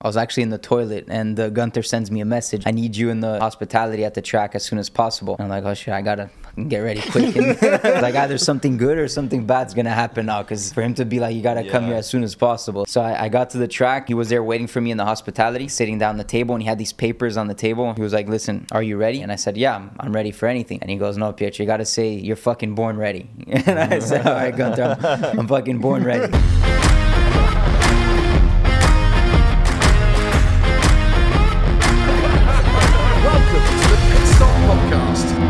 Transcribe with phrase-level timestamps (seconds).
[0.00, 2.62] I was actually in the toilet and uh, Gunther sends me a message.
[2.66, 5.34] I need you in the hospitality at the track as soon as possible.
[5.40, 7.34] And I'm like, oh shit, I gotta fucking get ready quick.
[7.34, 7.60] And
[8.00, 10.40] like either something good or something bad's gonna happen now.
[10.44, 12.86] Cause for him to be like, you gotta come here as soon as possible.
[12.86, 14.06] So I, I got to the track.
[14.06, 16.68] He was there waiting for me in the hospitality, sitting down the table, and he
[16.68, 17.92] had these papers on the table.
[17.94, 19.22] He was like, listen, are you ready?
[19.22, 20.78] And I said, yeah, I'm, I'm ready for anything.
[20.80, 23.28] And he goes, no, Pietro, you gotta say you're fucking born ready.
[23.48, 26.32] And I said, all right, Gunther, I'm, I'm fucking born ready.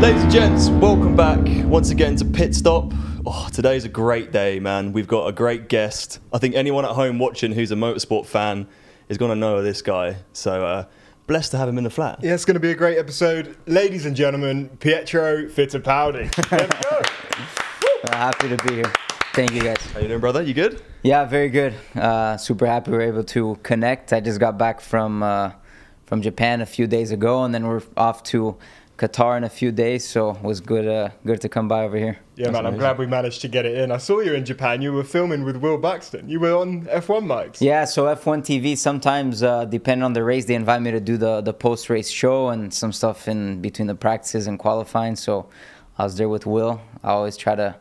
[0.09, 2.93] Ladies and gents, welcome back once again to Pit Stop.
[3.27, 4.91] Oh, today's a great day, man.
[4.91, 6.19] We've got a great guest.
[6.33, 8.67] I think anyone at home watching who's a motorsport fan
[9.07, 10.15] is going to know this guy.
[10.33, 10.85] So, uh,
[11.27, 12.23] blessed to have him in the flat.
[12.23, 13.55] Yeah, it's going to be a great episode.
[13.67, 16.33] Ladies and gentlemen, Pietro Fittipaldi.
[16.49, 18.11] There we go.
[18.11, 18.91] Uh, happy to be here.
[19.35, 19.77] Thank you guys.
[19.93, 20.41] How you doing, brother?
[20.41, 20.81] You good?
[21.03, 21.75] Yeah, very good.
[21.95, 24.11] Uh, super happy we are able to connect.
[24.11, 25.51] I just got back from uh,
[26.07, 28.57] from Japan a few days ago, and then we're off to
[28.99, 30.07] Qatar in a few days.
[30.07, 32.19] So it was good uh, good to come by over here.
[32.35, 33.91] Yeah, That's man, I'm glad we managed to get it in.
[33.91, 34.81] I saw you in Japan.
[34.81, 36.29] You were filming with Will Buxton.
[36.29, 37.59] You were on F1 mics.
[37.59, 41.17] Yeah, so F1 TV sometimes, uh, depending on the race, they invite me to do
[41.17, 45.15] the the post race show and some stuff in between the practices and qualifying.
[45.15, 45.49] So
[45.97, 46.81] I was there with Will.
[47.03, 47.75] I always try to.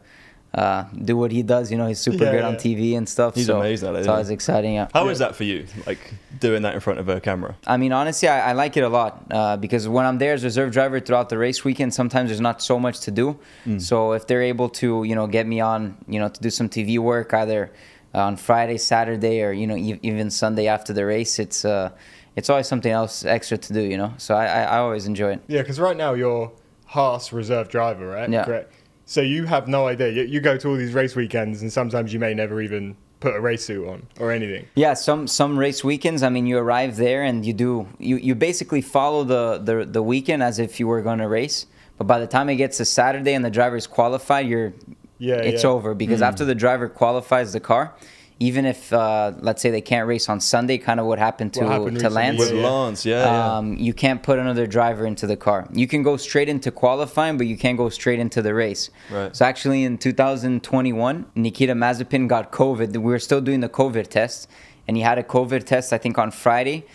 [0.54, 1.86] Uh, do what he does, you know.
[1.86, 2.56] He's super Yeah, good on.
[2.56, 3.34] TV and stuff.
[3.34, 4.14] He's so amazing at it, It's isn't he?
[4.14, 4.74] always exciting.
[4.74, 4.88] Yeah.
[4.94, 5.66] How is that for you?
[5.86, 5.98] Like
[6.40, 7.54] doing that in front of a camera?
[7.66, 10.42] I mean, honestly, I, I like it a lot uh, because when I'm there as
[10.44, 13.38] reserve driver throughout the race weekend, sometimes there's not so much to do.
[13.78, 16.68] So if they're able to, you know, get me on, you know, to do some
[16.70, 17.70] TV work either
[18.14, 21.90] on Friday, Saturday, or you know, e- even Sunday after the race, it's uh,
[22.36, 24.14] it's always something else extra to do, you know.
[24.16, 25.40] So I, I, I always enjoy it.
[25.46, 26.50] Yeah, because right now you're
[26.86, 28.30] Haas reserve driver, right?
[28.30, 28.44] Yeah.
[28.46, 28.72] Correct.
[29.08, 30.10] So you have no idea.
[30.10, 33.34] You, you go to all these race weekends, and sometimes you may never even put
[33.34, 34.66] a race suit on or anything.
[34.74, 36.22] Yeah, some some race weekends.
[36.22, 40.02] I mean, you arrive there and you do you, you basically follow the, the the
[40.02, 41.64] weekend as if you were going to race.
[41.96, 44.74] But by the time it gets to Saturday and the driver is qualified, you're
[45.16, 45.70] Yeah, it's yeah.
[45.70, 46.24] over because hmm.
[46.24, 47.94] after the driver qualifies the car,
[48.40, 51.64] even if uh, let's say they can't race on Sunday, kind of what happened to
[51.64, 52.38] What happened to recently, Lance.
[52.38, 52.52] With.
[52.52, 53.24] Lance, yeah.
[53.24, 53.56] yeah.
[53.56, 55.66] Um, you can't put another driver into the car.
[55.72, 58.90] You can go straight into qualifying, but you can't go straight into the race.
[59.10, 59.34] Right.
[59.34, 62.92] So actually, in 2021, Nikita Mazepin got COVID.
[62.92, 64.48] We were still doing the COVID test,
[64.86, 66.86] and he had a COVID test, I think, on Friday,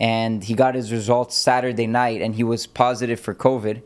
[0.00, 3.82] and he got his results Saturday night, and he was positive for COVID.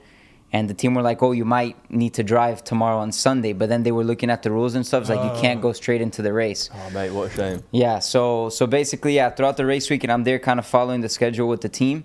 [0.54, 3.68] And the team were like, "Oh, you might need to drive tomorrow on Sunday," but
[3.70, 5.02] then they were looking at the rules and stuff.
[5.02, 6.68] It's like you can't go straight into the race.
[6.74, 7.62] oh, mate, what a shame.
[7.70, 11.00] Yeah, so so basically, yeah, throughout the race week, and I'm there kind of following
[11.00, 12.04] the schedule with the team.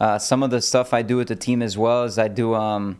[0.00, 2.54] Uh, some of the stuff I do with the team as well is I do
[2.54, 2.98] um,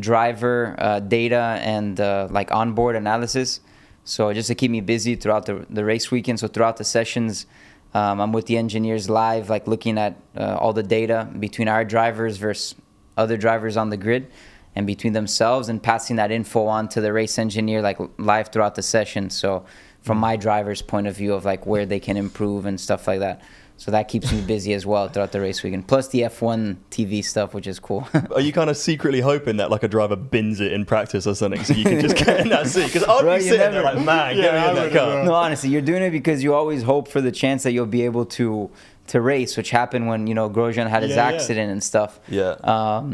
[0.00, 3.60] driver uh, data and uh, like onboard analysis.
[4.04, 6.40] So just to keep me busy throughout the, the race weekend.
[6.40, 7.46] So throughout the sessions,
[7.94, 11.84] um, I'm with the engineers live, like looking at uh, all the data between our
[11.84, 12.74] drivers versus
[13.16, 14.28] other drivers on the grid
[14.74, 18.74] and between themselves and passing that info on to the race engineer like live throughout
[18.74, 19.30] the session.
[19.30, 19.64] So
[20.02, 20.20] from mm-hmm.
[20.20, 23.42] my driver's point of view of like where they can improve and stuff like that.
[23.76, 25.88] So that keeps me busy as well throughout the race weekend.
[25.88, 28.06] Plus the f1 tv stuff which is cool.
[28.34, 31.34] Are you kind of secretly hoping that like a driver bins it in practice or
[31.34, 32.86] something so you can just get in that seat?
[32.86, 35.24] Because I'll Bro, be sitting there never- like, man, Yeah, get me in that car.
[35.24, 38.02] no honestly you're doing it because you always hope for the chance that you'll be
[38.02, 38.70] able to
[39.12, 41.34] to race which happened when you know grosjean had his Yeah, yeah.
[41.36, 42.54] accident and stuff Yeah.
[42.74, 43.04] um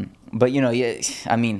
[0.41, 0.93] but you know yeah
[1.25, 1.57] i mean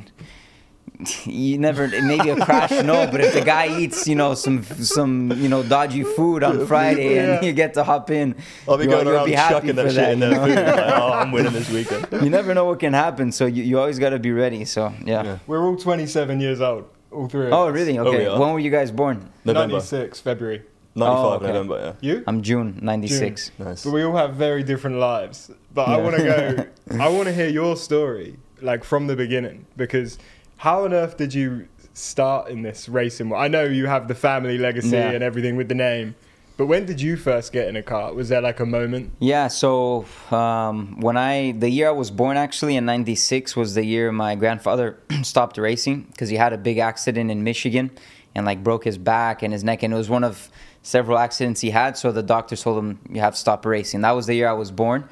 [1.26, 5.32] you never maybe a crash no but if the guy eats you know some some
[5.44, 7.36] you know dodgy food on friday Yeah.
[7.38, 8.34] and you get to hop in
[8.68, 10.32] I'll be you- going you'll around be happy chucking that for shit in you their
[10.40, 10.46] know?
[10.48, 10.56] food.
[10.66, 12.08] Like, oh, I'm winning this weekend.
[12.24, 14.92] you never know what can happen so you, you always got to be ready so
[15.06, 15.38] yeah, Yeah.
[15.46, 17.74] We're all 27 years old, all three of oh us.
[17.76, 19.74] really Oh, okay we when were you guys born November.
[19.78, 20.64] 96, February.
[20.98, 21.48] 95 Oh, okay.
[21.48, 22.10] November, yeah.
[22.10, 22.24] You?
[22.28, 23.84] i'm june 96 Nice.
[23.84, 25.52] But we all have very different lives.
[25.74, 26.04] But I Yeah.
[26.04, 27.00] want to go.
[27.04, 30.18] I want to hear your story, like from the beginning, because
[30.58, 33.30] how on earth did you start in this racing?
[33.30, 33.44] world?
[33.44, 35.12] I know you have the family legacy Yeah.
[35.12, 36.16] and everything with the name,
[36.58, 38.12] but when did you first get in a car?
[38.14, 39.12] Was there like a moment?
[39.20, 43.86] Yeah, so um, when I the year I was born actually in '96 was the
[43.86, 47.92] year my grandfather stopped racing because he had a big accident in Michigan
[48.34, 50.50] and like broke his back and his neck and it was one of
[50.88, 51.98] several accidents he had.
[51.98, 54.02] So the doctors told him you have to stop racing.
[54.02, 55.08] That was the year I was born.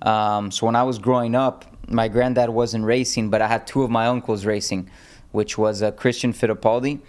[0.00, 3.82] Um, so when I was growing up, my granddad wasn't racing, but I had two
[3.82, 4.88] of my uncles racing,
[5.32, 7.00] which was uh, Christian Fittipaldi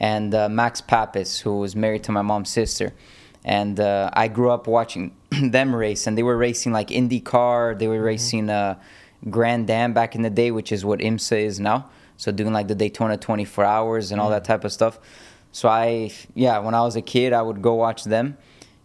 [0.00, 2.94] and uh, Max Papis, who was married to my mom's sister.
[3.44, 7.78] And uh, I grew up watching them race, and they were racing like IndyCar.
[7.78, 8.78] They were racing uh,
[9.28, 11.90] Grand Am back in the day, which is what IMSA is now.
[12.16, 14.98] So doing like the Daytona 24 hours and all that type of stuff.
[15.52, 18.36] So I, yeah, when I was a kid, I would go watch them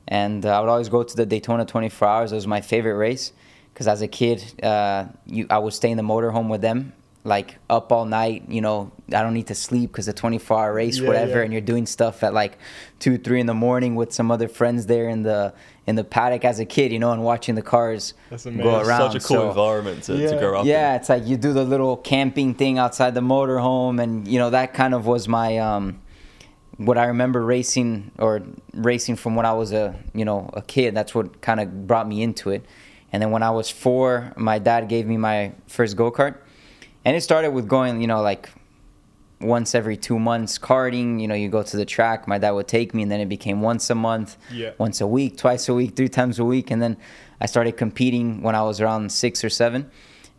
[0.08, 2.32] and uh, I would always go to the Daytona 24 Hours.
[2.32, 3.32] It was my favorite race
[3.74, 6.94] because as a kid, uh, you I would stay in the motorhome with them,
[7.24, 8.44] like up all night.
[8.48, 11.44] You know, I don't need to sleep because the 24 hour race, Yeah, whatever, yeah.
[11.44, 12.58] and you're doing stuff at like
[13.00, 15.54] two, three in the morning with some other friends there in the
[15.86, 16.92] in the paddock as a kid.
[16.92, 18.72] You know, and watching the cars That's go amazing.
[18.88, 19.12] around.
[19.12, 20.40] Such a cool So- environment to, to Yeah.
[20.40, 20.96] grow up yeah, in.
[21.02, 24.74] it's like you do the little camping thing outside the motorhome, and you know that
[24.74, 26.00] kind of was my um,
[26.78, 28.42] what I remember racing or
[28.74, 30.96] racing from when I was a you know a kid.
[30.96, 32.66] That's what kind of brought me into it.
[33.12, 36.36] And then when I was four, my dad gave me my first go kart,
[37.06, 38.50] and it started with going you know like
[39.40, 41.22] once every two months karting.
[41.22, 42.28] You know, you go to the track.
[42.28, 44.72] My dad would take me, and then it became once a month, Yeah.
[44.78, 46.98] once a week, twice a week, three times a week, and then
[47.42, 49.92] I started competing when I was around six or seven,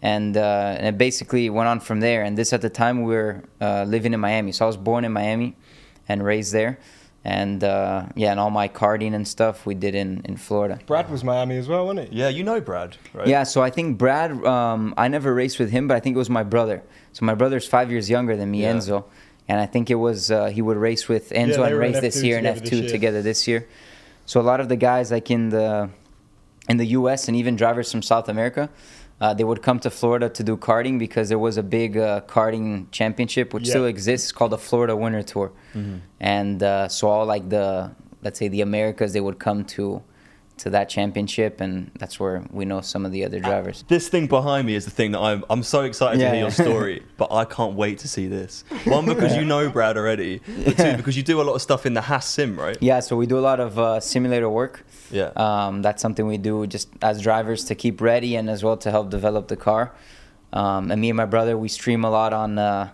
[0.02, 2.22] and uh, and it basically went on from there.
[2.24, 5.04] And this at the time we were uh, living in Miami, so I was born
[5.04, 5.54] in Miami
[6.08, 6.78] and raised there,
[7.24, 10.78] and uh, yeah, and all my karting and stuff we did in in Florida.
[10.86, 12.18] Brad was Miami as well, wasn't he?
[12.20, 13.26] Yeah, you know Brad, right?
[13.26, 16.18] Yeah, so I think Brad, um, I never raced with him, but I think it
[16.18, 16.82] was my brother.
[17.12, 18.74] So my brother's five years younger than me, Yeah.
[18.74, 19.04] Enzo,
[19.48, 22.22] and I think it was uh, he would race with Enzo they and race this
[22.22, 22.88] year and together F this two year.
[22.90, 23.68] together this year.
[24.26, 25.90] So a lot of the guys like in the
[26.68, 27.28] in the U.S.
[27.28, 28.70] and even drivers from South America,
[29.24, 32.20] uh, they would come to Florida to do karting because there was a big uh,
[32.34, 33.74] karting championship which Yeah.
[33.74, 35.48] still exists called the Florida Winter Tour,
[36.20, 37.90] and uh, so all like the
[38.24, 40.02] let's say the Americas they would come to
[40.56, 43.76] to that championship, and that's where we know some of the other drivers.
[43.88, 46.44] This thing behind me is the thing that I'm I'm so excited Yeah, to hear
[46.46, 48.52] your story, but I can't wait to see this.
[48.96, 51.86] One because you know Brad already, but two because you do a lot of stuff
[51.86, 52.78] in the Haas sim, right?
[52.90, 54.74] Yeah, so we do a lot of uh, simulator work.
[55.10, 55.30] Yeah.
[55.36, 58.90] Um, that's something we do just as drivers to keep ready and as well to
[58.90, 59.92] help develop the car.
[60.52, 62.90] Um, and me and my brother, we stream a lot on uh,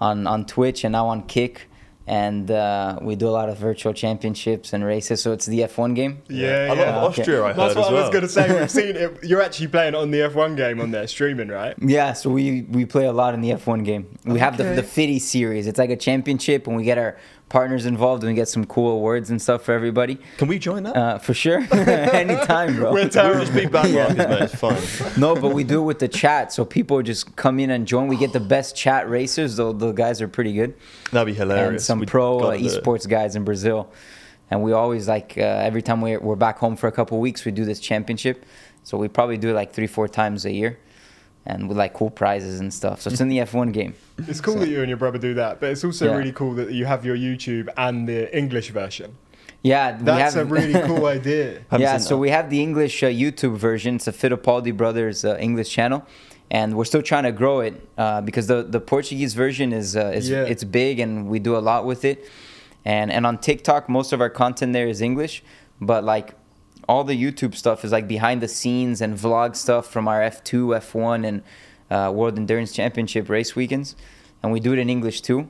[0.00, 1.68] on on Twitch and now on Kick,
[2.06, 5.20] and uh, we do a lot of virtual championships and races.
[5.20, 6.22] So it's the F1 game.
[6.28, 6.82] Yeah, a lot yeah.
[6.96, 7.22] of Okay.
[7.22, 8.02] Austria, I heard That's what as I well.
[8.02, 8.60] was going to say.
[8.60, 9.18] We've seen it.
[9.24, 11.74] You're actually playing on the F1 game on there, streaming, right?
[11.80, 14.16] Yeah, so we we play a lot in the F1 game.
[14.24, 14.76] We have the Okay.
[14.76, 15.66] the Fitty series.
[15.66, 17.16] It's like a championship, and we get our
[17.52, 20.18] partners involved, and we get some cool awards and stuff for everybody.
[20.38, 20.96] Can we join that?
[20.96, 22.92] Uh, for sure, anytime, bro.
[22.92, 23.40] We're we'll terrible.
[23.44, 24.42] just be bandwagons, mate.
[24.42, 25.12] It's fine.
[25.20, 28.08] No, but we do it with the chat, so people just come in and join.
[28.08, 29.56] We get the best chat racers.
[29.56, 30.74] Though the guys are pretty good,
[31.12, 31.68] That'd be hilarious.
[31.68, 32.82] and some We pro uh, gotta do it.
[32.82, 33.92] esports guys in Brazil.
[34.50, 37.44] And we always like uh, every time we're we're back home for a couple weeks,
[37.44, 38.44] we do this championship.
[38.82, 40.78] So we probably do it like three, four times a year,
[41.46, 43.00] and with like cool prizes and stuff.
[43.00, 43.94] So it's in the F1 game.
[44.28, 46.16] It's cool that you and your brother do that, but it's also Yeah.
[46.16, 49.16] really cool that you have your YouTube and the English version.
[49.64, 51.60] Yeah, we That's have, a really cool idea.
[51.78, 52.18] Yeah, so that.
[52.18, 53.96] we have the English uh, YouTube version.
[53.96, 56.04] It's a Fittipaldi Brothers uh, English channel,
[56.50, 60.10] and we're still trying to grow it uh, because the the Portuguese version is uh,
[60.18, 60.42] is Yeah.
[60.52, 62.28] it's big and we do a lot with it.
[62.84, 65.44] And and on TikTok, most of our content there is English,
[65.80, 66.34] but like
[66.88, 70.78] all the YouTube stuff is like behind the scenes and vlog stuff from our F2,
[70.80, 71.42] F1, and
[71.90, 73.94] uh, World Endurance Championship race weekends,
[74.42, 75.48] and we do it in English too.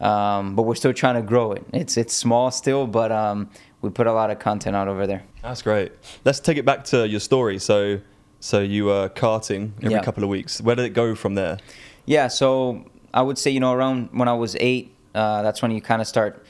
[0.00, 1.64] Um, but we're still trying to grow it.
[1.72, 3.48] It's it's small still, but um,
[3.80, 5.22] we put a lot of content out over there.
[5.42, 5.92] That's great.
[6.24, 7.58] Let's take it back to your story.
[7.58, 8.00] So,
[8.40, 10.02] so you were karting every Yeah.
[10.02, 10.60] couple of weeks.
[10.60, 11.56] Where did it go from there?
[12.04, 12.84] Yeah, so
[13.14, 16.02] I would say you know around when I was eight, uh, that's when you kind
[16.02, 16.44] of start,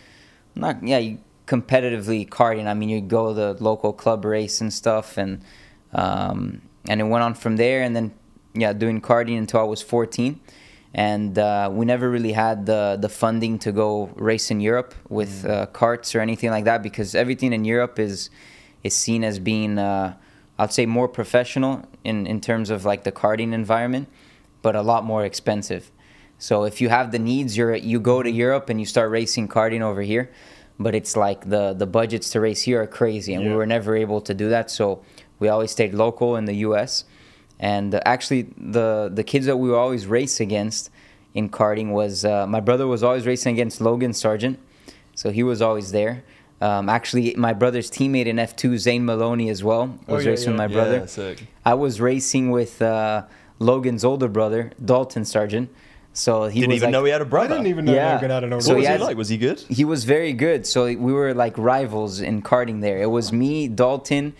[0.57, 2.67] not yeah, you competitively karting.
[2.67, 5.43] I mean, you go to the local club race and stuff, and
[5.93, 8.13] um, and it went on from there, and then
[8.55, 10.41] yeah, doing karting until I was 14,
[10.95, 15.45] and uh, we never really had the the funding to go race in Europe with
[15.45, 18.31] uh, carts or anything like that because everything in Europe is
[18.83, 20.17] is seen as being uh,
[20.59, 24.09] I'd say more professional in in terms of like the karting environment
[24.67, 25.93] but a lot more expensive.
[26.39, 29.47] So if you have the needs, you're you go to Europe and you start racing
[29.47, 30.29] karting over here,
[30.79, 33.97] but it's like the the budgets to race here are crazy, and we were never
[33.97, 34.71] able to do that.
[34.71, 35.03] So
[35.39, 37.05] we always stayed local in the U.S.
[37.59, 40.91] And uh, actually, the the kids that we would always race against
[41.35, 44.59] in karting was uh, my brother was always racing against Logan Sargent,
[45.15, 46.25] so he was always there.
[46.61, 50.55] Um, actually, my brother's teammate in F2, Zane Maloney, as well, Oh, was yeah, racing
[50.57, 50.63] yeah.
[50.65, 51.07] with my brother.
[51.19, 51.35] Yeah.
[51.67, 53.25] I was racing with uh,
[53.59, 55.69] Logan's older brother, Dalton Sargent.
[56.17, 57.55] So he Didn't was even like, know he had a brother.
[57.57, 58.15] didn't even know Yeah.
[58.15, 59.17] Logan had an older So what he was he like?
[59.19, 59.61] Was he good?
[59.69, 60.67] he was very good.
[60.67, 62.99] So we were like rivals in karting there.
[63.03, 64.35] It was me, Dalton,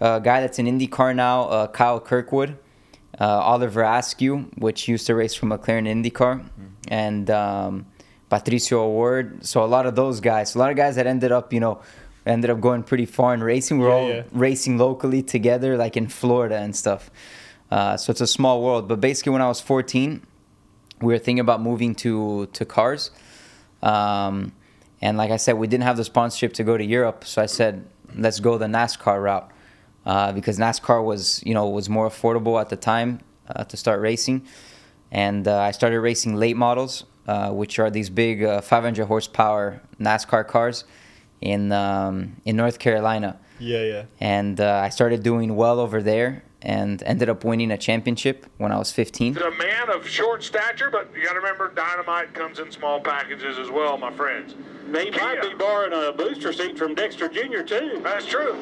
[0.00, 2.58] a guy that's in IndyCar now, uh, Kyle Kirkwood,
[3.20, 6.44] uh, Oliver Askew, which used to race for McLaren IndyCar,
[6.88, 7.86] and um,
[8.28, 9.46] Patricio O'Ward.
[9.46, 11.80] So a lot of those guys, a lot of guys that ended up, you know,
[12.26, 13.78] ended up going pretty far in racing.
[13.78, 14.22] We're Yeah, all yeah.
[14.32, 17.10] racing locally together, like in Florida and stuff.
[17.70, 18.88] Uh, so it's a small world.
[18.88, 20.22] But basically, when I was 14,
[21.00, 23.10] we were thinking about moving to to cars.
[23.82, 24.52] Um,
[25.02, 27.24] and like I said, we didn't have the sponsorship to go to Europe.
[27.24, 27.84] So I said,
[28.14, 29.50] let's go the NASCAR route
[30.06, 34.00] uh, because NASCAR was you know was more affordable at the time uh, to start
[34.00, 34.46] racing,
[35.10, 39.82] and uh, I started racing late models, uh, which are these big uh, 500 horsepower
[40.00, 40.84] NASCAR cars
[41.40, 44.02] in um, in North Carolina, Yeah, yeah.
[44.20, 48.72] and uh, I started doing well over there and ended up winning a championship when
[48.72, 49.34] I was 15.
[49.34, 53.00] He's a man of short stature, but you got to remember, dynamite comes in small
[53.00, 54.54] packages as well, my friends.
[54.90, 57.62] They might be borrowing a booster seat from Dexter Jr.
[57.62, 58.00] too.
[58.02, 58.54] That's true.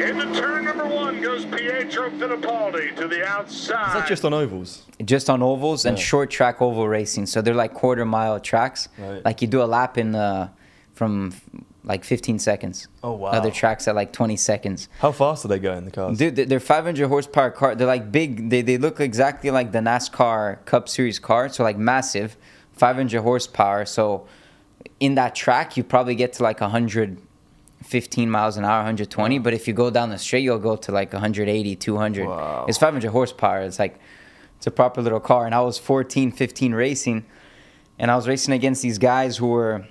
[0.00, 3.88] Into turn number one goes Pietro Fittipaldi to the outside.
[3.88, 4.86] Is that just on ovals?
[5.04, 6.04] just on ovals and Yeah.
[6.04, 7.26] short track oval racing.
[7.26, 8.88] So they're like quarter mile tracks.
[8.98, 9.22] Right.
[9.24, 10.48] Like you do a lap in uh,
[10.94, 11.32] from
[11.84, 12.88] like 15 seconds.
[13.02, 13.30] Oh, wow.
[13.30, 14.88] Other tracks at like 20 seconds.
[15.00, 16.18] How fast are they going, in the cars?
[16.18, 17.74] Dude, they- they're 500 horsepower car.
[17.74, 18.50] They're like big.
[18.50, 21.48] They, they look exactly like the NASCAR Cup Series car.
[21.48, 22.36] So like massive,
[22.74, 23.86] 500 horsepower.
[23.86, 24.26] So
[24.98, 29.38] in that track, you probably get to like 115 miles an hour, 120.
[29.38, 32.26] But if you go down the straight, you'll go to like 180, 200.
[32.26, 32.66] Wow.
[32.68, 33.62] It's 500 horsepower.
[33.62, 33.98] It's like
[34.58, 35.46] it's a proper little car.
[35.46, 37.24] And I was 14, 15 racing,
[37.98, 39.86] and I was racing against these guys who were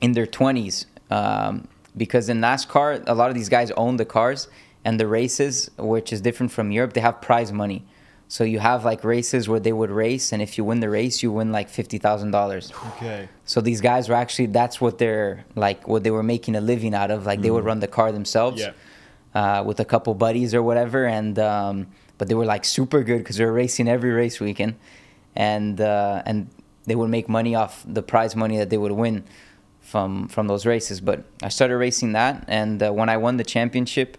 [0.00, 1.52] in their 20s um,
[2.02, 4.40] because in NASCAR, a lot of these guys own the cars
[4.84, 7.80] and the races, which is different from Europe, they have prize money.
[8.36, 11.22] So you have like races where they would race, and if you win the race,
[11.24, 12.64] you win like fifty thousand dollars.
[12.90, 13.28] Okay.
[13.44, 16.94] So these guys were actually that's what they're like what they were making a living
[16.94, 17.18] out of.
[17.26, 18.72] Like they would run the car themselves, Yeah.
[19.40, 21.76] uh, with a couple buddies or whatever, and um,
[22.16, 24.72] but they were like super good because they were racing every race weekend,
[25.36, 26.48] and uh, and
[26.86, 29.24] they would make money off the prize money that they would win
[29.82, 31.00] from from those races.
[31.00, 34.16] But I started racing that, and uh, when I won the championship.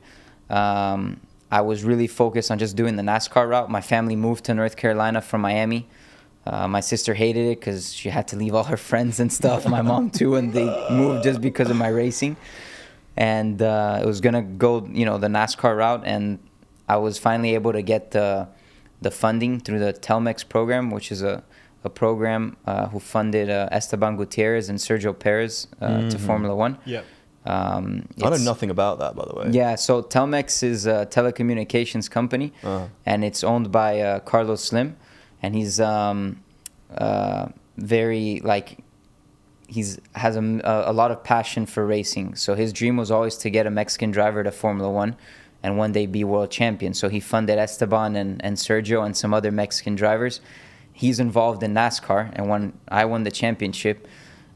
[0.49, 1.19] Um,
[1.53, 3.69] I was really focused on just doing the NASCAR route.
[3.69, 5.87] My family moved to North Carolina from Miami.
[6.47, 9.67] Uh, my sister hated it because she had to leave all her friends and stuff.
[9.67, 12.37] My mom too, and they moved just because of my racing.
[13.15, 16.39] And uh, it was gonna go, you know, the NASCAR route, and
[16.89, 18.47] I was finally able to get the
[19.01, 21.43] the funding through the Telmex program, which is a
[21.83, 26.77] a program uh, who funded uh, Esteban Gutierrez and Sergio Perez uh, to Formula One.
[26.85, 27.01] Yeah.
[27.45, 29.49] Um, I know nothing about that, by the way.
[29.51, 32.87] yeah, so Telmex is a telecommunications company, Uh-huh.
[33.05, 34.95] and it's owned by uh, Carlos Slim,
[35.41, 36.41] and he's um,
[36.97, 37.47] uh,
[37.77, 38.77] very like
[39.67, 40.39] he's has a,
[40.85, 42.35] a lot of passion for racing.
[42.35, 45.17] So his dream was always to get a Mexican driver to Formula One,
[45.61, 46.93] and one day be world champion.
[46.93, 50.39] So he funded Esteban and, and Sergio and some other Mexican drivers.
[50.93, 54.07] He's involved in NASCAR, and when I won the championship,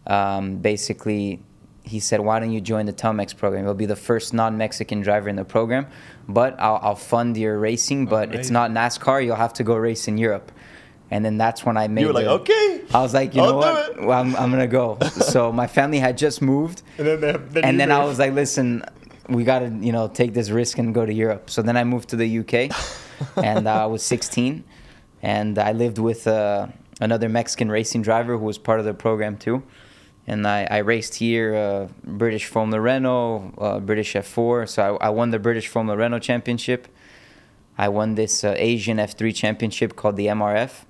[0.06, 1.42] um, basically
[1.84, 3.66] he said, "Why don't you join the Telmex program?
[3.66, 5.88] You'll be the first non-Mexican driver in the program,
[6.28, 8.06] but I'll, I'll fund your racing.
[8.06, 9.26] But it's not NASCAR.
[9.26, 10.52] You'll have to go race in Europe."
[11.10, 12.02] And then that's when I made.
[12.02, 12.82] You were like, the- okay.
[12.94, 14.02] I was like, you I'll know what?
[14.02, 14.98] Well, I'm, I'm gonna go.
[15.12, 18.34] so my family had just moved, And then, they, then and then I was like,
[18.34, 18.84] listen,
[19.30, 21.50] we gotta, you know, take this risk and go to Europe.
[21.50, 22.76] So then I moved to the UK,
[23.38, 24.66] and uh, I was 16,
[25.22, 26.68] and I lived with uh,
[27.00, 29.64] another Mexican racing driver who was part of the program too.
[30.26, 34.68] And I, I raced here, uh, British Formula Renault, uh, British F4.
[34.68, 36.88] So I, I won the British Formula Renault Championship.
[37.78, 40.84] I won this uh, Asian F3 Championship called the MRF,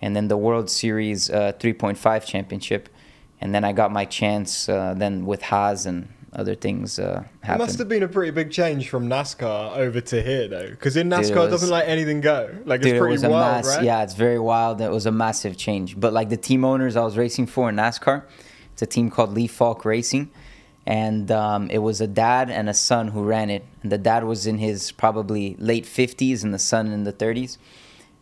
[0.00, 2.88] and then the World Series uh, 3.5 Championship.
[3.40, 7.46] And then I got my chance uh, then with Haas and other things uh, It
[7.46, 7.66] happened.
[7.66, 11.08] must have been a pretty big change from NASCAR over to here, though, because in
[11.08, 12.50] Dude, it NASCAR it was- doesn't let anything go.
[12.64, 13.76] Like Dude, it's it pretty a wild, mass.
[13.76, 13.84] right?
[13.84, 14.80] Yeah, it's very wild.
[14.80, 15.98] It was a massive change.
[15.98, 18.24] But like the team owners I was racing for in NASCAR,
[18.72, 20.30] it's a team called Lee Faulk Racing,
[20.86, 23.64] and um, it was a dad and a son who ran it.
[23.82, 27.58] And the dad was in his probably late fifties, and the son in the thirties,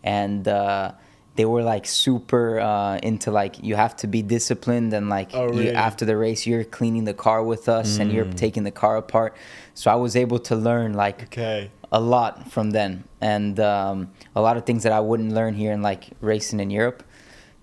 [0.05, 0.47] and.
[0.47, 0.93] Uh,
[1.37, 5.52] they were like super uh, into like you have to be disciplined and like Oh,
[5.61, 8.37] you, after the race you're cleaning the car with us and you're Mm.
[8.37, 9.37] taking the car apart
[9.75, 11.71] so i was able to learn like Okay.
[11.93, 15.73] a lot from then, and um, a lot of things that I wouldn't learn here
[15.73, 17.05] in like racing in Europe.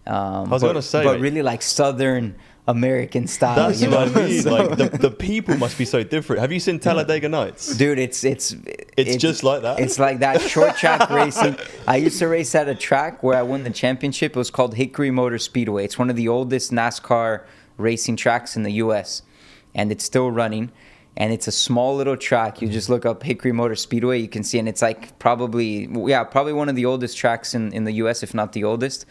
[0.07, 2.35] Um, I was but, gonna say, but really like Southern
[2.67, 3.55] American style.
[3.55, 4.05] That's you know?
[4.05, 4.41] what I mean.
[4.41, 6.41] So- like the, the people must be so different.
[6.41, 7.75] Have you seen Talladega Nights?
[7.75, 8.55] Dude, it's it's
[8.95, 9.79] It's just like that?
[9.79, 11.57] It's like that short track racing.
[11.87, 14.35] I used to race at a track where I won the championship.
[14.35, 15.83] It was called Hickory Motor Speedway.
[15.83, 17.43] It's one of the oldest NASCAR
[17.77, 19.23] racing tracks in the U.S.
[19.75, 20.71] and it's still running.
[21.15, 22.59] And it's a small little track.
[22.59, 26.23] You just look up Hickory Motor Speedway, you can see, and it's like probably yeah,
[26.23, 28.23] probably one of the oldest tracks in in the U.S.
[28.23, 29.05] if not the oldest.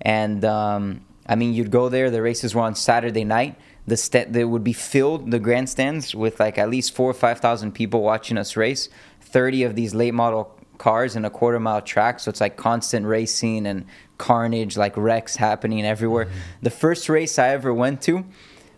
[0.00, 2.10] And um, I mean, you'd go there.
[2.10, 3.56] The races were on Saturday night.
[3.86, 7.40] The st- they would be filled the grandstands with like at least four or five
[7.40, 8.88] thousand people watching us race.
[9.20, 13.06] Thirty of these late model cars in a quarter mile track, so it's like constant
[13.06, 13.84] racing and
[14.18, 16.28] carnage, like wrecks happening everywhere.
[16.62, 18.24] The first race I ever went to,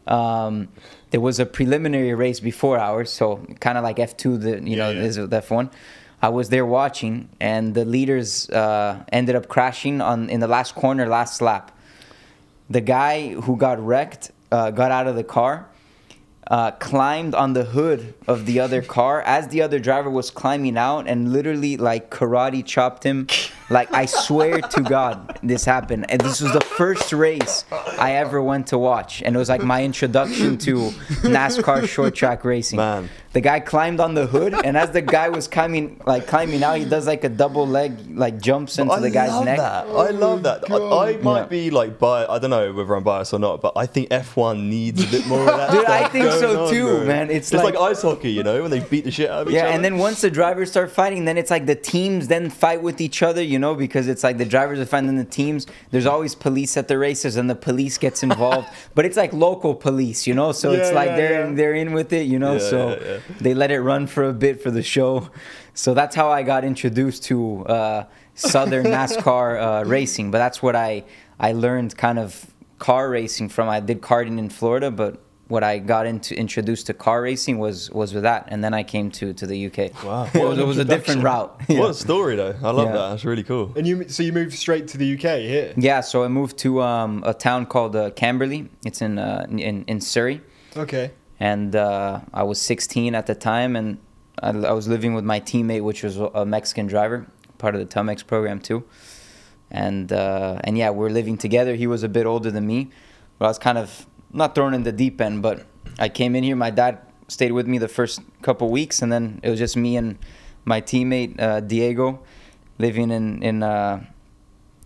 [0.07, 0.69] um,
[1.11, 4.90] there was a preliminary race before ours, so kind of like F2, the you know
[4.90, 5.07] Yeah, yeah.
[5.07, 5.71] is F1.
[6.21, 10.75] I was there watching, and the leaders uh, ended up crashing on in the last
[10.75, 11.71] corner, last lap.
[12.70, 15.68] The guy who got wrecked uh, got out of the car,
[16.46, 20.76] uh, climbed on the hood of the other car as the other driver was climbing
[20.76, 23.26] out, and literally like karate chopped him.
[23.70, 27.66] Like I swear to God, this happened, and this was the first race
[27.98, 30.90] I ever went to watch, and it was like my introduction to
[31.22, 32.78] NASCAR short track racing.
[32.78, 33.10] Man.
[33.34, 36.78] The guy climbed on the hood, and as the guy was climbing, like climbing out,
[36.78, 39.58] he does like a double leg, like jumps into I the guy's love neck.
[39.58, 39.87] that.
[39.87, 40.70] I love that.
[40.70, 40.75] I,
[41.12, 41.46] I might Yeah.
[41.46, 42.30] be like biased.
[42.30, 45.26] I don't know whether I'm biased or not, but I think F1 needs a bit
[45.26, 45.70] more of that.
[45.72, 47.04] Dude, I think going so on, too, bro.
[47.04, 47.30] man.
[47.30, 49.48] It's It's like, like- ice hockey, you know, when they beat the shit out of
[49.48, 49.72] each Yeah, other.
[49.72, 52.98] and then once the drivers start fighting, then it's like the teams then fight with
[53.00, 55.66] each other, you know, because it's like the drivers are fighting the teams.
[55.90, 58.68] There's always police at the races, and the police gets involved.
[58.94, 61.54] but it's like local police, you know, so it's like yeah, they're yeah.
[61.54, 62.54] they're in with it, you know.
[62.54, 63.20] Yeah, so yeah, yeah.
[63.40, 65.30] they let it run for a bit for the show.
[65.74, 70.30] So that's how I got introduced to uh, Southern NASCAR uh, racing.
[70.30, 71.04] But that's what I
[71.38, 73.68] I learned kind of car racing from.
[73.68, 77.90] I did karting in Florida, but what I got into introduced to car racing was
[77.90, 80.05] was with that, and then I came to to the UK.
[80.05, 80.28] Wow.
[80.35, 81.50] it was, it was a different route.
[81.69, 82.55] What a story, though.
[82.62, 82.93] I love Yeah.
[82.93, 83.09] that.
[83.11, 83.73] That's really cool.
[83.76, 85.73] And you, so you moved straight to the UK here.
[85.76, 88.69] Yeah, so I moved to um, a town called uh, Camberley.
[88.85, 90.40] It's in, uh, in in Surrey,
[90.76, 91.11] Okay.
[91.40, 93.99] and uh, I was 16 at the time, and
[94.43, 97.26] I, I was living with my teammate, which was a Mexican driver,
[97.57, 98.85] part of the Telmex program too.
[99.71, 101.75] And uh, and yeah, we're living together.
[101.75, 102.90] He was a bit older than me,
[103.38, 105.42] but I was kind of not thrown in the deep end.
[105.42, 105.66] But
[105.99, 106.56] I came in here.
[106.56, 109.97] My dad stayed with me the first couple weeks, and then it was just me
[109.97, 110.18] and
[110.64, 112.20] my teammate uh, Diego
[112.78, 113.62] living in in.
[113.62, 114.04] Uh,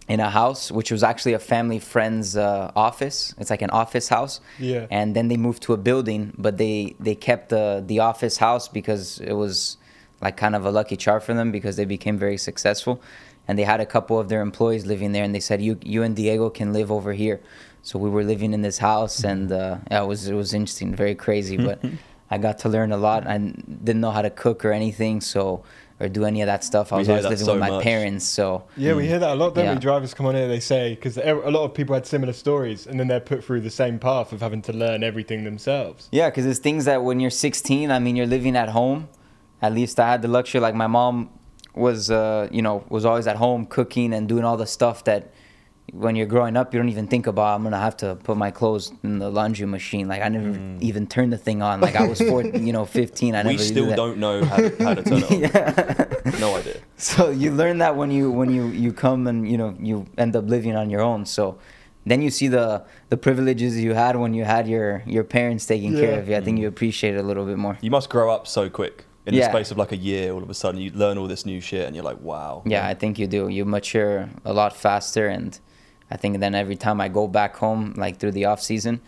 [0.09, 4.09] in a house which was actually a family friend's uh, office it's like an office
[4.09, 4.87] house Yeah.
[4.91, 8.67] and then they moved to a building but they they kept the the office house
[8.67, 9.77] because it was
[10.21, 13.01] like kind of a lucky charm for them because they became very successful
[13.47, 16.03] and they had a couple of their employees living there and they said you you
[16.03, 17.41] and Diego can live over here
[17.83, 20.95] so we were living in this house and uh, yeah, it was it was interesting
[20.95, 21.81] very crazy but
[22.31, 25.65] I got to learn a lot I didn't know how to cook or anything so
[26.01, 27.83] or do any of that stuff I was hear always living so with my much.
[27.85, 29.75] parents so Yeah, we hear that a lot, don't Yeah.
[29.75, 29.79] we?
[29.81, 32.99] Drivers come on here, they say, because a lot of people had similar stories, and
[32.99, 36.09] then they're put through the same path of having to learn everything themselves.
[36.11, 39.09] Yeah, because it's things that when you're 16, I mean, you're living at home.
[39.61, 40.61] At least I had the luxury.
[40.61, 41.31] Like my mom
[41.77, 45.33] was, uh, you know, was always at home cooking and doing all the stuff that
[45.93, 47.55] when you're growing up, you don't even think about.
[47.55, 50.09] I'm gonna have to put my clothes in the laundry machine.
[50.09, 50.79] Like I never hmm.
[50.81, 51.81] even turned the thing on.
[51.81, 53.35] Like I was four, you know, 15.
[53.35, 53.97] I we never did still that.
[53.97, 56.13] don't know how to, how to turn it on.
[56.41, 56.77] No idea.
[56.97, 60.35] So you learn that when you when you you come and you know you end
[60.37, 61.27] up living on your own.
[61.27, 61.59] So
[62.07, 65.95] then you see the the privileges you had when you had your your parents taking
[65.95, 66.37] care of you.
[66.37, 66.75] I think you hmm.
[66.75, 67.77] appreciate it a little bit more.
[67.81, 69.05] You must grow up so quick.
[69.25, 71.47] In the space of like a year, all of a sudden, you learn all this
[71.47, 72.63] new shit and you're like, wow.
[72.67, 73.47] Yeah, I think you do.
[73.47, 75.61] You mature a lot faster, and
[76.13, 79.01] I think then every time I go back home, like through the off season,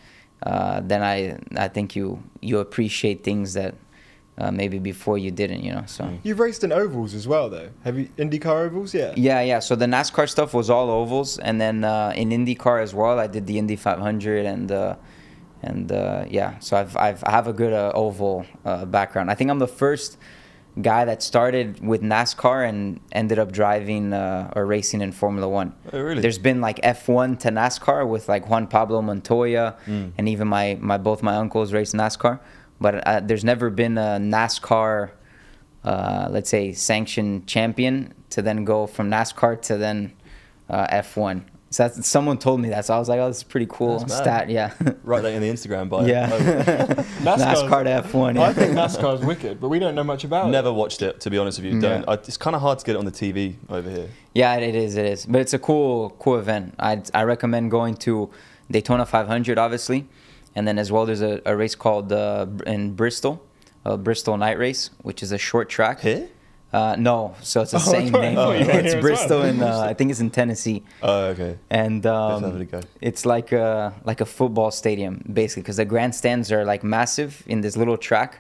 [0.43, 3.75] uh, then I I think you you appreciate things that
[4.39, 5.63] uh, maybe before you didn't.
[5.63, 6.19] You know, so.
[6.23, 7.69] You've raced in ovals as well, though.
[7.85, 8.95] Have you IndyCar ovals?
[8.95, 9.13] Yeah.
[9.17, 9.59] Yeah, yeah.
[9.59, 13.27] So the NASCAR stuff was all ovals, and then uh, in IndyCar as well, I
[13.27, 14.97] did the Indy 500, and uh,
[15.63, 16.59] and uh, yeah.
[16.61, 19.31] So I've, I've I have a good uh, oval uh, background.
[19.31, 20.17] I think I'm the first
[20.81, 25.75] guy that started with NASCAR and ended up driving uh, or racing in Formula One.
[25.93, 26.21] Oh, really?
[26.21, 30.99] There's been like F1 to NASCAR with like Juan Pablo Montoya, and even my my
[30.99, 32.41] both my uncles raced NASCAR,
[32.81, 35.11] but uh, there's never been a NASCAR
[35.85, 40.13] uh, let's say sanctioned champion to then go from NASCAR to then
[40.69, 41.45] uh, F1.
[41.75, 43.99] So that's, someone told me that, so I was like, "Oh, this is pretty cool
[43.99, 44.23] That's mad.
[44.23, 46.07] stat." Yeah, Write that in the Instagram bio.
[46.07, 46.31] yeah.
[47.25, 48.39] NASCAR F1.
[48.39, 48.53] I Yeah.
[48.53, 50.53] think NASCAR's wicked, but we don't know much about Never it.
[50.53, 51.75] Never watched it, to be honest with you.
[51.81, 51.89] Yeah.
[51.89, 52.09] Don't.
[52.09, 54.09] I, it's kind of hard to get it on the TV over here.
[54.35, 54.97] Yeah, it is.
[54.97, 55.27] It is.
[55.27, 56.75] But it's a cool, cool event.
[56.79, 58.31] I I recommend going to
[58.71, 60.07] Daytona 500, obviously,
[60.55, 63.43] and then as well, there's a, a race called uh, in Bristol,
[63.85, 66.01] uh, Bristol Night Race, which is a short track.
[66.03, 66.29] Here?
[66.75, 68.37] Uh, no, so it's the Oh, same thought- name.
[68.39, 69.49] oh, you were it's Bristol, well.
[69.49, 70.83] in uh, I think it's in Tennessee.
[71.03, 71.53] Oh, okay.
[71.71, 72.69] and um,
[73.01, 77.61] it's like a like a football stadium basically because the grandstands are like massive in
[77.61, 78.31] this little track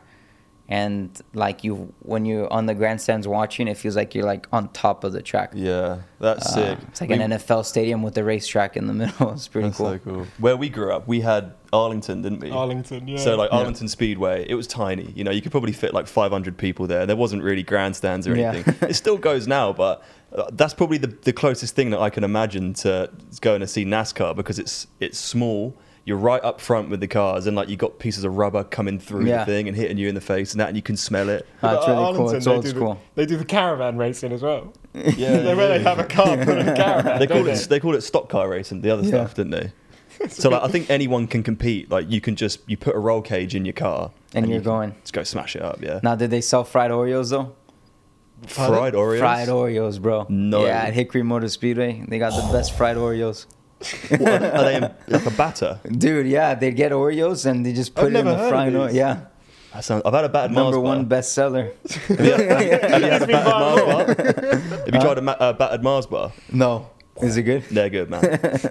[0.68, 4.66] and like you when you're on the grandstands watching it feels like you're like on
[4.72, 6.78] top of the track Yeah, that's Uh, sick.
[6.88, 9.76] it's like We- an nfl stadium with a racetrack in the middle it's pretty That's
[9.78, 10.26] cool so cool.
[10.38, 12.50] Where we grew up, we had Arlington, didn't we?
[12.50, 13.18] Arlington, yeah.
[13.18, 13.58] So like Yeah.
[13.58, 15.12] Arlington Speedway, it was tiny.
[15.14, 17.04] You know, you could probably fit like 500 people there.
[17.04, 18.52] There wasn't really grandstands or Yeah.
[18.52, 18.74] anything.
[18.88, 20.02] it still goes now, but
[20.34, 23.84] uh, that's probably the, the closest thing that I can imagine to going to see
[23.84, 25.76] NASCAR because it's it's small.
[26.06, 28.98] You're right up front with the cars, and like you got pieces of rubber coming
[28.98, 29.38] through Yeah.
[29.38, 31.46] the thing and hitting you in the face, and that, and you can smell it.
[31.62, 32.04] Ah, it's But at really cool.
[32.04, 34.72] Arlington, It's they old do the- they do the caravan racing as well.
[34.94, 37.18] Yeah, They where they have a car put in a caravan.
[37.18, 39.08] They don't called it they called it stock car racing, the other Yeah.
[39.08, 39.72] stuff, didn't they?
[40.28, 41.90] So like, I think anyone can compete.
[41.90, 44.60] Like you can just you put a roll cage in your car And you're you
[44.62, 44.94] can going.
[45.02, 46.00] Just go smash it up, yeah.
[46.02, 47.52] Now, did they sell fried Oreos though?
[48.46, 49.18] Fried Oreos.
[49.20, 50.26] Fried Oreos, bro.
[50.28, 50.66] No.
[50.66, 53.46] Yeah, at Hickory Motor Speedway, they got the best fried Oreos.
[54.10, 55.78] What, are they in, like a batter?
[55.90, 58.76] Dude, yeah, they get Oreos and they just put I've it in the heard frying
[58.76, 58.90] oil.
[58.90, 59.20] Yeah,
[59.72, 61.18] That sounds, I've had a battered number Mars one bar.
[61.20, 61.72] bestseller.
[62.08, 64.06] Have you, have you had a battered Mars bar?
[64.86, 66.32] Have you tried a ma- battered Mars bar?
[66.52, 66.88] no,
[67.22, 67.62] is it good?
[67.70, 68.22] They're good, man.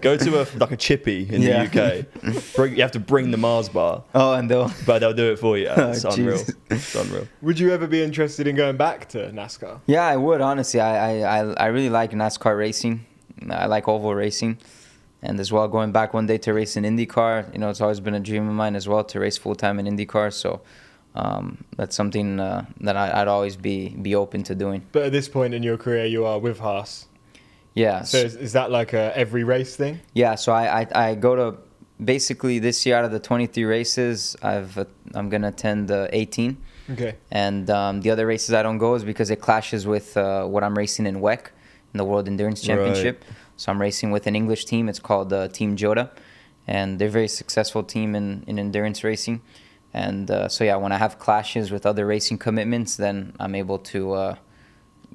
[0.01, 1.65] Go to a like a chippy in Yeah.
[1.65, 2.55] the UK.
[2.55, 4.69] Bring, you have to bring the Mars bar, Oh, and they'll.
[4.85, 5.67] but they'll do it for you.
[5.67, 6.41] Oh, it's Oh, unreal.
[6.69, 7.27] It's unreal.
[7.41, 9.79] Would you ever be interested in going back to NASCAR?
[9.85, 10.79] Yeah, I would honestly.
[10.81, 13.05] I, I, I, I really like NASCAR racing.
[13.49, 14.57] I like oval racing,
[15.23, 17.51] and as well going back one day to race in IndyCar.
[17.53, 19.79] You know, it's always been a dream of mine as well to race full time
[19.79, 20.31] in IndyCar.
[20.33, 20.61] So
[21.15, 24.83] um, that's something uh, that I, I'd always be be open to doing.
[24.91, 27.07] But at this point in your career, you are with Haas.
[27.73, 28.03] Yeah.
[28.03, 29.99] So is, is that like a every race thing?
[30.13, 31.57] Yeah, so I, I, I go to
[32.03, 36.57] basically this year out of the 23 races, I've uh, I'm gonna attend uh, 18,
[36.91, 37.15] Okay.
[37.31, 40.63] and um, the other races I don't go is because it clashes with uh, what
[40.63, 41.47] I'm racing in WEC,
[41.93, 43.23] in the World Endurance Championship.
[43.57, 44.89] So I'm racing with an English team.
[44.89, 46.11] It's called uh, Team Jota,
[46.67, 49.41] and they're a very successful team in, in endurance racing.
[49.93, 53.79] And uh, so yeah, when I have clashes with other racing commitments, then I'm able
[53.79, 54.13] to.
[54.13, 54.35] Uh,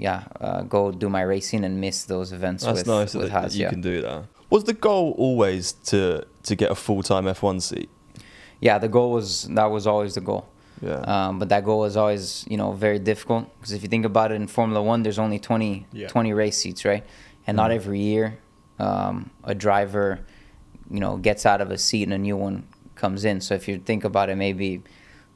[0.01, 3.33] yeah, uh, go do my racing and miss those events That's with, nice that, with
[3.33, 3.71] that Haas, you yeah.
[3.71, 4.27] can do that.
[4.49, 7.91] Was the goal always to to get a full time F1 seat?
[8.61, 10.49] yeah, the goal was that was always the goal.
[10.81, 11.01] Yeah.
[11.01, 14.31] Um, but that goal is always, you know, very difficult because if you think about
[14.31, 16.07] it, in Formula One, there's only 20, Yeah.
[16.07, 17.05] 20 race seats, right?
[17.49, 18.39] And not every year
[18.79, 20.21] um, a driver,
[20.91, 23.41] you know, gets out of a seat and a new one comes in.
[23.41, 24.83] So if you think about it, maybe,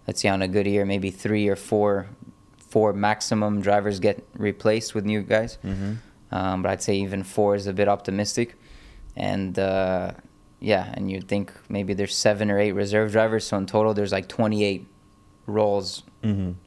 [0.07, 2.09] let's say on a good year, maybe three or four,
[2.59, 5.59] four maximum drivers get replaced with new guys.
[6.31, 8.57] Um, but I'd say even four is a bit optimistic.
[9.16, 10.12] And uh,
[10.61, 13.46] yeah, and you'd think maybe there's seven or eight reserve drivers.
[13.46, 14.87] So in total, there's like 28
[15.46, 16.03] roles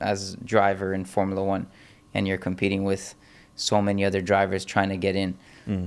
[0.02, 1.68] as driver in Formula One,
[2.14, 3.16] and you're competing with
[3.56, 5.38] so many other drivers trying to get in.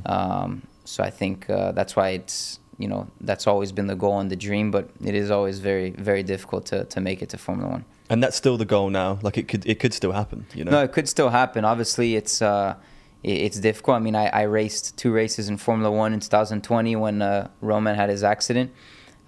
[0.06, 4.18] Um, so I think uh, that's why it's you know that's always been the goal
[4.20, 7.38] and the dream, but it is always very very difficult to, to make it to
[7.38, 7.84] Formula One.
[8.10, 9.18] And that's still the goal now.
[9.22, 10.46] Like it could it could still happen.
[10.54, 10.70] You know.
[10.72, 11.64] No, it could still happen.
[11.64, 12.74] Obviously, it's uh,
[13.22, 13.96] it's difficult.
[13.96, 17.96] I mean, I, I raced two races in Formula One in 2020 when uh, Roman
[17.96, 18.72] had his accident.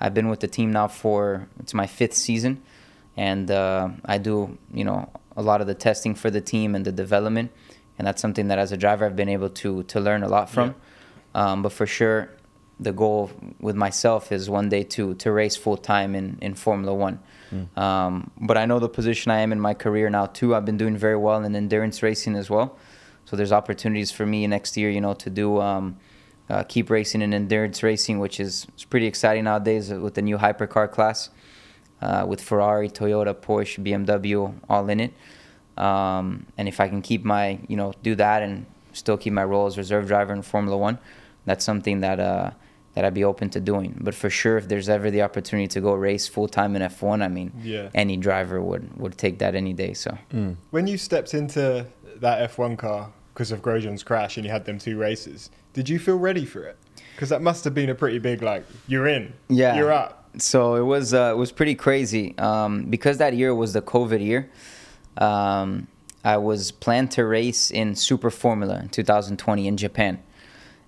[0.01, 2.63] I've been with the team now for it's my fifth season,
[3.17, 6.85] and uh, I do you know a lot of the testing for the team and
[6.85, 7.51] the development,
[8.01, 10.49] and that's something that as a driver I've been able to to learn a lot
[10.49, 10.69] from.
[11.35, 12.31] Um, but for sure,
[12.87, 16.95] the goal with myself is one day to to race full time in in Formula
[16.95, 17.19] One.
[17.77, 20.55] Um, but I know the position I am in my career now too.
[20.55, 22.79] I've been doing very well in endurance racing as well.
[23.27, 25.99] So there's opportunities for me next year, you know, to do um,
[26.49, 30.39] uh, keep racing in endurance racing, which is it's pretty exciting nowadays with the new
[30.39, 31.29] hypercar class,
[32.01, 35.13] uh, with Ferrari, Toyota, Porsche, BMW all in it.
[35.81, 39.45] Um, and if I can keep my, you know, do that and still keep my
[39.45, 40.99] role as reserve driver in Formula One,
[41.47, 42.51] that's something that uh,
[42.95, 43.97] that I'd be open to doing.
[44.01, 47.23] But for sure, if there's ever the opportunity to go race full time in F1,
[47.23, 47.89] I mean, Yeah.
[47.95, 49.95] any driver would would take that any day.
[49.95, 50.19] So
[50.71, 51.87] When you stepped into
[52.21, 55.99] that F1 car because of Grosjean's crash and you had them two races, did you
[55.99, 56.77] feel ready for it?
[57.15, 59.77] Because that must have been a pretty big like you're in, Yeah.
[59.77, 60.29] you're up.
[60.39, 64.21] so it was uh, it was pretty crazy um, because that year was the COVID
[64.21, 64.51] year.
[65.19, 65.87] Um,
[66.25, 70.23] I was planned to race in Super Formula in 2020 in Japan,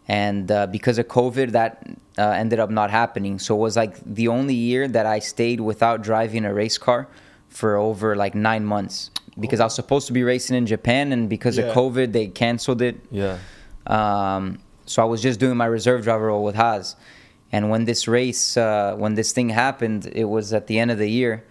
[0.08, 1.86] and uh, because of COVID, that
[2.18, 3.38] uh, ended up not happening.
[3.38, 7.08] So it was like the only year that I stayed without driving a race car
[7.48, 11.28] for over like nine months because I was supposed to be racing in Japan, and
[11.28, 11.64] because Yeah.
[11.64, 13.00] of COVID, they canceled it.
[13.10, 13.38] Yeah.
[13.86, 16.96] Um, so I was just doing my reserve driver role with Haas.
[17.50, 20.98] And when this race, uh, when this thing happened, it was at the end of
[20.98, 21.44] the year.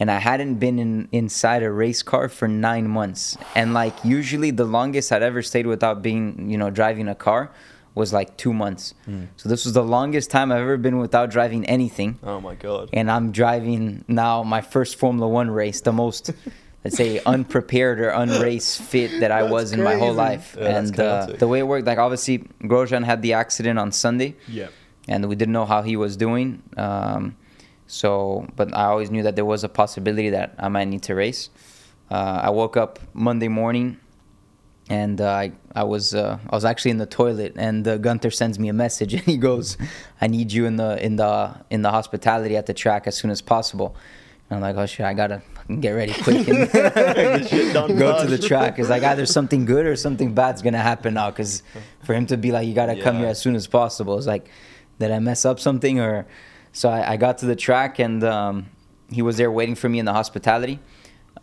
[0.00, 3.36] And I hadn't been in, inside a race car for nine months.
[3.54, 7.50] And like usually the longest I'd ever stayed without being, you know, driving a car
[7.94, 8.92] was like two months.
[9.36, 12.90] So this was the longest time I've ever been without driving anything Oh my god.
[12.92, 16.32] and I'm driving now my first Formula One race, the most,
[16.82, 20.56] let's say, unprepared or unrace fit that I That's was in my whole life.
[20.58, 24.34] Yeah, and uh, the way it worked, like obviously, Grosjean had the accident on Sunday,
[24.48, 24.70] Yeah.
[25.06, 26.64] and we didn't know how he was doing.
[26.76, 27.36] Um,
[27.86, 31.14] so, but I always knew that there was a possibility that I might need to
[31.14, 31.50] race.
[32.10, 33.98] Uh, I woke up Monday morning
[34.88, 38.30] and uh, I I was uh, I was actually in the toilet, and uh, Gunther
[38.30, 39.78] sends me a message, and he goes,
[40.20, 43.30] "I need you in the in the in the hospitality at the track as soon
[43.30, 43.96] as possible."
[44.50, 47.96] And I'm like, "Oh shit, I gotta fucking get ready quick and Get shit done
[47.96, 51.30] go to the track." It's like either something good or something bad's gonna happen now.
[51.30, 51.62] Because
[52.02, 54.50] for him to be like, "You gotta come here as soon as possible," it's like,
[54.98, 56.26] did I mess up something or?
[56.74, 58.66] So I, I got to the track, and um,
[59.10, 60.78] he was there waiting for me in the hospitality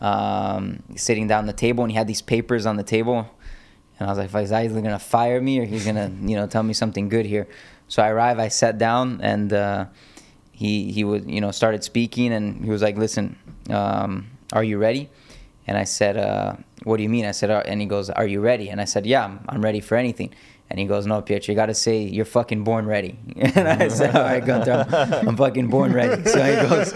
[0.01, 3.29] um, sitting down the table and he had these papers on the table
[3.99, 6.63] and I was like, he's either gonna fire me or he's gonna, you know, tell
[6.63, 7.47] me something good here.
[7.87, 9.85] So I arrived, I sat down, and uh,
[10.51, 13.37] he he would, you know, started speaking, and he was like, "Listen,
[13.69, 15.09] um, are you ready?"
[15.67, 18.25] And I said, uh, "What do you mean?" I said, uh, and he goes, "Are
[18.25, 20.33] you ready?" And I said, "Yeah, I'm ready for anything."
[20.71, 23.87] And he goes, "No, Pietro, you got to say you're fucking born ready." And I
[23.89, 26.93] said, "All right, Gunther, I'm, I'm fucking born ready." So he goes,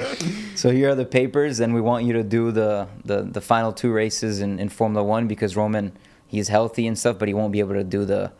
[0.59, 3.71] "So here are the papers, and we want you to do the the, the final
[3.73, 5.91] two races in, in Formula One because Roman."
[6.27, 8.31] he's healthy and stuff, but he won't be able to do the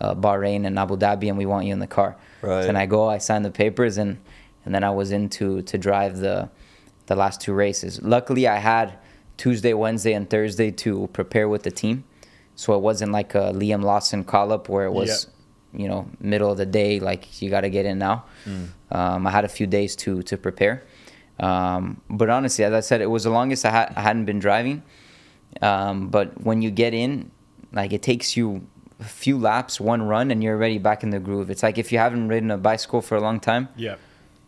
[0.00, 2.16] uh, Bahrain and Abu Dhabi, and we want you in the car.
[2.42, 2.62] Right.
[2.62, 4.18] So then I go, I sign the papers, and
[4.64, 6.50] and then I was in to to drive the
[7.06, 8.00] the last two races.
[8.02, 8.98] Luckily, I had
[9.36, 12.04] Tuesday, Wednesday, and Thursday to prepare with the team,
[12.54, 15.28] so it wasn't like a Liam Lawson call up where it was.
[15.72, 18.24] You know, middle of the day, like you got to get in now.
[18.90, 20.82] Um, I had a few days to to prepare,
[21.38, 24.40] um, but honestly, as I said, it was the longest I, ha- I hadn't been
[24.40, 24.82] driving.
[25.62, 27.30] Um, but when you get in,
[27.72, 28.66] like it takes you
[28.98, 31.50] a few laps, one run, and you're already back in the groove.
[31.50, 33.94] It's like if you haven't ridden a bicycle for a long time, Yeah.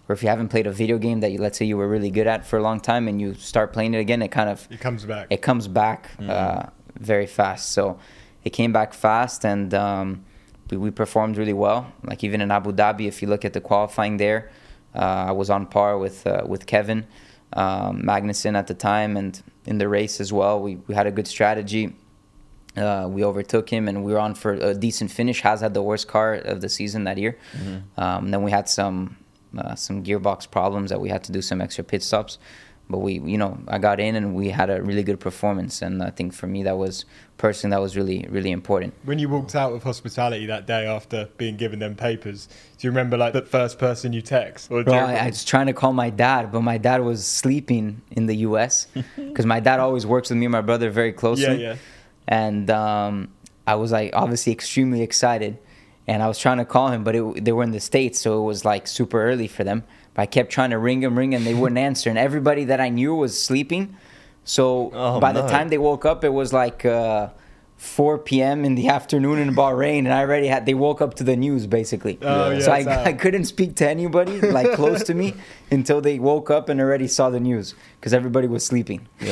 [0.09, 2.11] or if you haven't played a video game that you, let's say you were really
[2.11, 4.67] good at for a long time, and you start playing it again, it kind of
[4.71, 5.29] It comes back.
[5.31, 6.65] it comes back uh,
[6.99, 7.73] very fast.
[7.73, 7.99] So
[8.45, 10.25] it came back fast, and um,
[10.71, 11.93] we, we performed really well.
[12.03, 14.51] Like even in Abu Dhabi, if you look at the qualifying there,
[14.95, 17.07] uh, I was on par with uh, with Kevin
[17.53, 20.61] um, Magnussen at the time, and in the race as well.
[20.61, 21.95] We we had a good strategy.
[22.77, 25.43] Uh, we overtook him, and we were on for a decent finish.
[25.43, 27.39] Has had the worst car of the season that year.
[27.97, 29.17] Um, then we had some
[29.57, 32.39] uh, some gearbox problems that we had to do some extra pit stops.
[32.93, 36.03] But we, you know, I got in and we had a really good performance, and
[36.03, 37.05] I think for me that was
[37.39, 38.95] personally that was really really important.
[39.05, 42.91] When you walked out of hospitality that day after being given them papers, do you
[42.91, 44.71] remember like the first person you text?
[44.71, 47.03] Or do Bro, you- I, I was trying to call my dad, but my dad
[47.03, 48.87] was sleeping in the U.S.
[49.17, 51.63] because my dad always works with me and my brother very closely.
[51.63, 51.77] yeah.
[52.29, 53.33] And um,
[53.67, 55.59] I was like obviously extremely excited,
[56.07, 58.41] and I was trying to call him, but it, they were in the states, so
[58.41, 59.83] it was like super early for them.
[60.15, 62.11] But I kept trying to ring them, ring, and they wouldn't answer.
[62.11, 63.97] And everybody that I knew was sleeping.
[64.45, 66.85] So Oh, by the time they woke up, it was like.
[66.85, 67.29] Uh,
[67.79, 68.65] 4 p.m.
[68.65, 70.67] in the afternoon in Bahrain, and I already had.
[70.67, 72.17] They woke up to the news basically.
[72.23, 73.05] Oh, yeah, so I.
[73.11, 75.35] I couldn't speak to anybody like close to me
[75.73, 79.09] until they woke up and already saw the news because everybody was sleeping.
[79.21, 79.27] or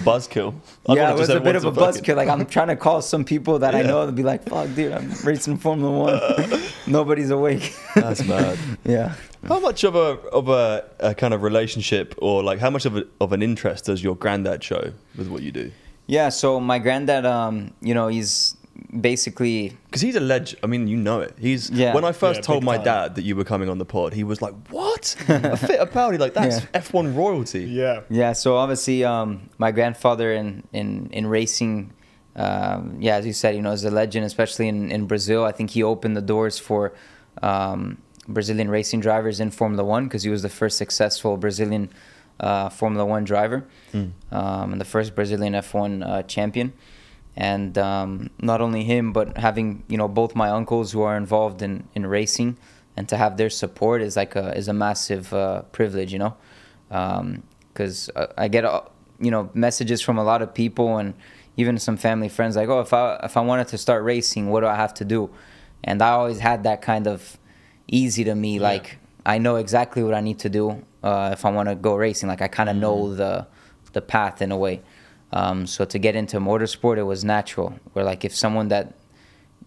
[0.00, 0.54] buzzkill.
[0.88, 2.16] I yeah, it was a bit of a buzzkill.
[2.16, 3.86] Like I'm trying to call some people that I Yeah.
[3.88, 6.62] know to be like, "Fuck, dude, I'm racing Formula One.
[6.86, 8.58] Nobody's awake." That's mad.
[8.84, 9.14] yeah.
[9.48, 12.96] How much of a of a, a kind of relationship, or like how much of
[12.96, 15.72] a, of an interest does your granddad show with what you do?
[16.06, 16.28] Yeah.
[16.30, 18.56] So my granddad, um, you know, he's
[19.00, 20.60] basically Because he's a legend.
[20.62, 21.34] I mean, you know it.
[21.38, 21.94] He's Yeah.
[21.94, 22.84] when I first Yeah, told my time.
[22.84, 25.16] dad that you were coming on the pod, he was like, "What?
[25.28, 26.18] a Fittipaldi?
[26.18, 26.80] Like that's Yeah.
[26.80, 28.00] F1 royalty." yeah.
[28.10, 31.92] Yeah, so obviously, um, my grandfather in in in racing,
[32.36, 35.44] um, yeah, as you said, you know, is a legend, especially in in Brazil.
[35.44, 36.92] I think he opened the doors for
[37.42, 41.90] um, Brazilian racing drivers in Formula One because he was the first successful Brazilian
[42.40, 43.64] uh, Formula One driver
[44.30, 46.72] um, and the first Brazilian F1 uh, champion.
[47.34, 51.62] And um, not only him, but having you know both my uncles who are involved
[51.62, 52.58] in, in racing,
[52.94, 56.36] and to have their support is like a is a massive uh, privilege, you know
[57.72, 58.64] because uh, I get
[59.20, 61.14] you know messages from a lot of people and
[61.56, 64.60] even some family friends like, oh, if I if I wanted to start racing, what
[64.60, 65.30] do I have to do?
[65.84, 67.38] And I always had that kind of
[67.92, 71.50] easy to me, like I know exactly what I need to do uh, if I
[71.52, 72.28] want to go racing.
[72.28, 73.46] Like I kind of know the
[73.92, 74.80] the path in a way.
[75.32, 77.74] Um, so to get into motorsport, it was natural.
[77.92, 78.94] Where like if someone that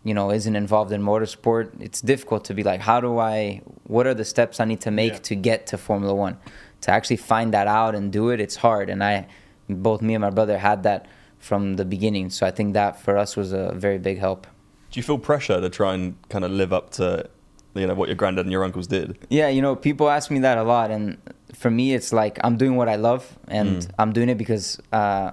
[0.03, 3.61] you know isn't involved in motorsport, it's difficult to be like, how do I?
[3.87, 5.19] What are the steps I need to make Yeah.
[5.29, 6.37] to get to Formula One?
[6.81, 8.89] To actually find that out and do it, it's hard.
[8.89, 9.27] And I,
[9.69, 11.07] both me and my brother had that
[11.39, 12.29] from the beginning.
[12.29, 14.45] So I think that for us was a very big help.
[14.91, 17.27] Do you feel pressure to try and kind of live up to,
[17.75, 19.17] you know, what your granddad and your uncles did?
[19.29, 21.17] Yeah, you know, people ask me that a lot, and
[21.53, 23.89] for me, it's like I'm doing what I love, and Mm.
[23.99, 25.31] I'm doing it because uh,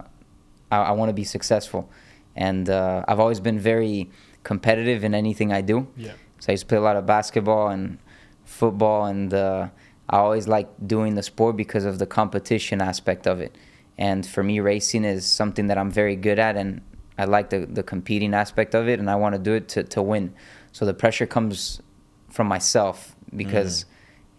[0.71, 1.89] I, I want to be successful,
[2.37, 4.11] and uh, I've always been very
[4.45, 5.87] competitive in anything I do.
[5.97, 6.13] Yeah.
[6.41, 7.99] So I used to play a lot of basketball and
[8.45, 9.69] football, and uh,
[10.11, 13.57] I always liked doing the sport because of the competition aspect of it.
[13.99, 16.81] And for me, racing is something that I'm very good at, and
[17.19, 19.83] I like the the competing aspect of it, and I want to do it to
[19.85, 20.35] to win.
[20.73, 21.81] So the pressure comes
[22.33, 23.85] from myself because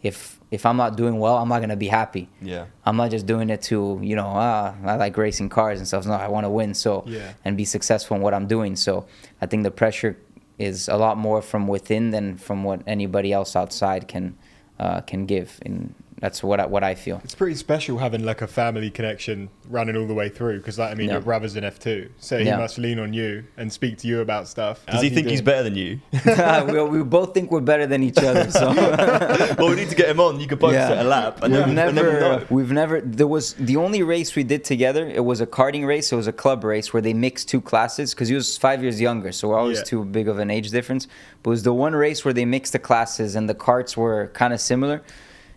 [0.01, 2.29] if if I'm not doing well, I'm not gonna be happy.
[2.41, 2.65] Yeah.
[2.85, 6.05] I'm not just doing it to you know ah I like racing cars and stuff.
[6.05, 6.73] No, I want to win.
[6.73, 7.33] So Yeah.
[7.45, 8.75] and be successful in what I'm doing.
[8.75, 9.05] So
[9.41, 10.17] I think the pressure
[10.59, 14.35] is a lot more from within than from what anybody else outside can
[14.79, 15.59] uh, can give.
[15.65, 17.19] And that's what I, what I feel.
[17.25, 20.89] It's pretty special having like a family connection running all the way through because, like,
[20.89, 21.15] I mean, Yeah.
[21.15, 22.55] your brother's in F2, so he Yeah.
[22.55, 24.85] must lean on you and speak to you about stuff.
[24.89, 25.99] Does he think he's better than you?
[26.71, 28.49] we, we both think we're better than each other.
[28.49, 28.67] So.
[29.57, 30.39] well, we need to get him on.
[30.39, 30.87] You could both Yeah.
[30.87, 32.45] set a lap, and we've then, and then we'll never, know.
[32.49, 33.01] we've never.
[33.01, 35.05] There was the only race we did together.
[35.05, 36.09] It was a karting race.
[36.13, 39.01] It was a club race where they mixed two classes because he was five years
[39.01, 39.83] younger, so we're always Yeah.
[39.91, 41.05] too big of an age difference.
[41.41, 44.27] But it was the one race where they mixed the classes and the carts were
[44.33, 45.01] kind of similar,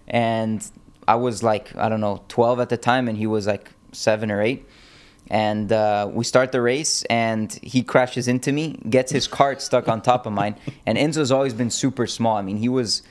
[0.08, 0.68] and
[1.06, 4.30] I was like I don't know twelve at the time, and he was like seven
[4.30, 4.66] or eight.
[5.28, 9.88] And uh, we start the race, and he crashes into me, gets his cart stuck
[9.88, 10.56] on top of mine.
[10.86, 12.36] And Enzo's always been super small.
[12.36, 13.02] I mean, he was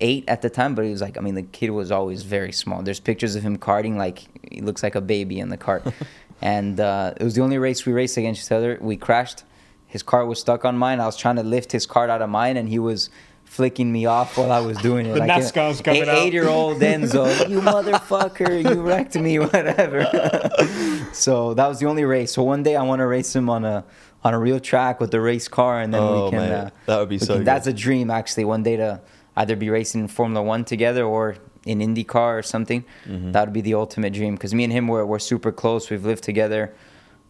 [0.00, 2.52] eight at the time, but he was like, I mean, the kid was always very
[2.52, 2.82] small.
[2.82, 5.86] There's pictures of him karting like he looks like a baby in the cart.
[6.40, 8.78] and uh, it was the only race we raced against each other.
[8.80, 9.44] We crashed.
[9.86, 11.00] His cart was stuck on mine.
[11.00, 13.10] I was trying to lift his cart out of mine, and he was
[13.48, 15.14] flicking me off while I was doing it.
[15.14, 16.18] The a- NASCAR's coming out.
[16.18, 20.04] Eight-year-old Enzo, you motherfucker, you wrecked me, whatever.
[21.12, 22.32] so that was the only race.
[22.32, 23.84] So one day I want to race him on a
[24.24, 26.38] on a real track with the race car, and then Oh, we can.
[26.40, 28.44] mate, uh, that would be so can- That's a dream, actually.
[28.44, 29.00] One day to
[29.36, 32.84] either be racing in Formula One together or in IndyCar or something.
[33.06, 33.32] Mm-hmm.
[33.32, 34.34] That would be the ultimate dream.
[34.34, 35.88] Because me and him were we're super close.
[35.90, 36.74] We've lived together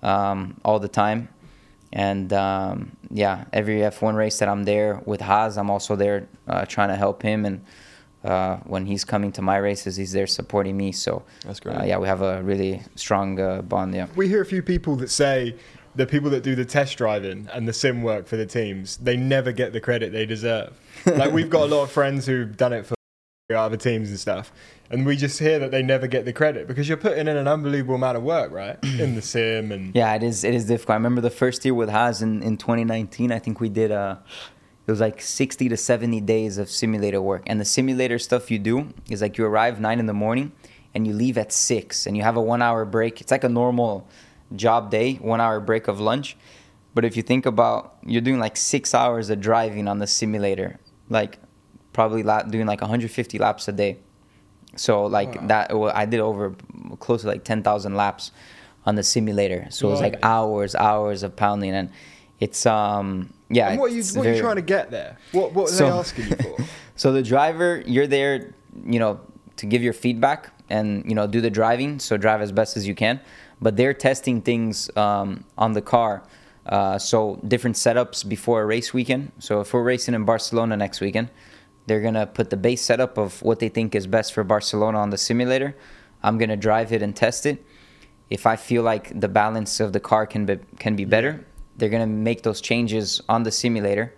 [0.02, 1.28] um, all the time.
[1.92, 6.64] And um, yeah, every F1 race that I'm there with Haas, I'm also there uh,
[6.66, 7.46] trying to help him.
[7.46, 7.64] And
[8.24, 10.92] uh, when he's coming to my races, he's there supporting me.
[10.92, 11.76] So That's great.
[11.76, 13.94] Uh, yeah, we have a really strong uh, bond.
[13.94, 14.06] Yeah.
[14.16, 15.56] We hear a few people that say
[15.94, 19.16] the people that do the test driving and the sim work for the teams, they
[19.16, 20.78] never get the credit they deserve.
[21.06, 22.97] like we've got a lot of friends who've done it for
[23.56, 24.52] other teams and stuff,
[24.90, 27.48] and we just hear that they never get the credit because you're putting in an
[27.48, 30.44] unbelievable amount of work, right, in the sim and Yeah, it is.
[30.44, 30.90] It is difficult.
[30.90, 33.32] I remember the first year with Haas in, in 2019.
[33.32, 34.22] I think we did a
[34.86, 37.42] it was like 60 to 70 days of simulator work.
[37.46, 40.52] And the simulator stuff you do is like you arrive nine in the morning
[40.94, 43.20] and you leave at six, and you have a one hour break.
[43.22, 44.06] It's like a normal
[44.56, 46.36] job day, one hour break of lunch.
[46.94, 50.78] But if you think about, you're doing like six hours of driving on the simulator,
[51.08, 51.38] like
[51.92, 53.98] probably lap, doing like 150 laps a day.
[54.76, 55.46] So like Wow.
[55.48, 56.54] that, well, I did over
[57.00, 58.30] close to like 10,000 laps
[58.86, 59.66] on the simulator.
[59.70, 61.90] So it was like hours, hours of pounding, and
[62.40, 63.70] it's um yeah.
[63.70, 65.18] And what are you what are you trying to get there?
[65.32, 66.56] What what are So- they asking you for?
[66.96, 68.54] so the driver, you're there,
[68.86, 69.20] you know,
[69.56, 71.98] to give your feedback and you know do the driving.
[71.98, 73.20] So drive as best as you can.
[73.60, 76.22] But they're testing things um, on the car.
[76.64, 79.32] Uh, so different setups before a race weekend.
[79.40, 81.30] So if we're racing in Barcelona next weekend,
[81.88, 85.10] they're gonna put the base setup of what they think is best for Barcelona on
[85.10, 85.74] the simulator.
[86.22, 87.64] I'm gonna drive it and test it.
[88.30, 91.46] If I feel like the balance of the car can be can be better,
[91.76, 94.14] they're gonna make those changes on the simulator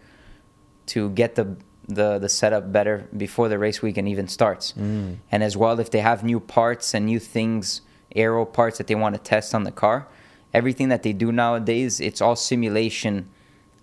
[0.86, 1.56] to get the
[1.86, 4.72] the the setup better before the race weekend even starts.
[4.72, 5.18] Mm.
[5.30, 7.82] And as well, if they have new parts and new things,
[8.16, 10.08] aero parts that they want to test on the car,
[10.52, 13.28] everything that they do nowadays, it's all simulation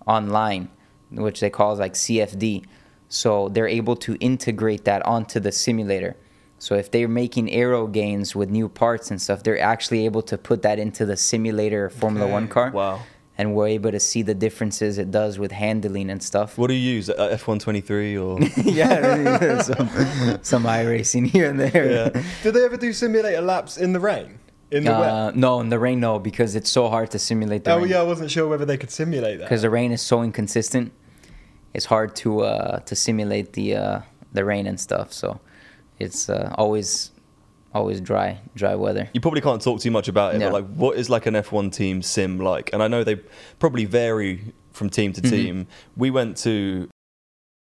[0.06, 0.68] online,
[1.10, 2.64] which they call like CFD.
[3.08, 6.16] So they're able to integrate that onto the simulator.
[6.58, 10.36] So if they're making aero gains with new parts and stuff, they're actually able to
[10.36, 12.32] put that into the simulator Formula Okay.
[12.32, 12.70] One car.
[12.72, 13.00] Wow.
[13.40, 16.58] And we're able to see the differences it does with handling and stuff.
[16.58, 17.08] What do you use?
[17.08, 18.40] Uh, F123 or?
[18.68, 19.88] yeah, some,
[20.42, 22.12] some iRacing here and there.
[22.14, 22.22] Yeah.
[22.42, 24.40] Did they ever do simulator laps in the rain?
[24.72, 25.36] In the Uh, wet?
[25.36, 27.88] no, in the rain, no, because it's so hard to simulate the Oh rain.
[27.88, 29.44] yeah, I wasn't sure whether they could simulate that.
[29.44, 30.90] Because the rain is so inconsistent,
[31.74, 34.00] it's hard to uh, to simulate the uh,
[34.32, 35.12] the rain and stuff.
[35.12, 35.40] So
[35.98, 37.10] it's uh, always
[37.74, 39.08] always dry dry weather.
[39.12, 40.46] You probably can't talk too much about it, No.
[40.50, 42.70] but like, what is like an F1 team sim like?
[42.72, 43.16] And I know they
[43.58, 45.30] probably vary from team to Mhm.
[45.30, 45.66] team.
[45.96, 46.88] We went to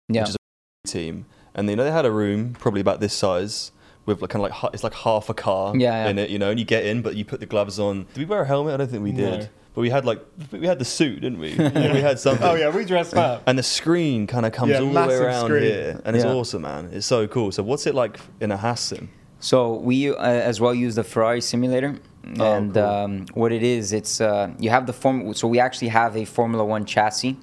[0.08, 0.36] Yeah, Which is
[0.92, 3.72] team, and you know they had a room probably about this size
[4.06, 6.10] with like kind of like it's like half a car Yeah, yeah.
[6.10, 8.04] in it, you know, and you get in, but you put the gloves on.
[8.12, 8.74] Did we wear a helmet?
[8.74, 9.48] I don't think we did, No.
[9.74, 11.50] But we had like we had the suit, didn't we?
[11.56, 12.46] we had something.
[12.46, 13.42] oh yeah, we dressed up.
[13.46, 15.62] And the screen kind of comes Yeah, all the way around screen.
[15.62, 16.32] here, and it's Yeah.
[16.32, 16.90] awesome, man.
[16.92, 17.52] It's so cool.
[17.52, 19.08] So, what's it like in a Haas sim?
[19.40, 21.96] So we uh, as well use the Ferrari simulator,
[22.38, 22.82] Oh, and cool.
[22.82, 25.34] um, what it is, it's uh, you have the form.
[25.34, 27.36] So we actually have a Formula One chassis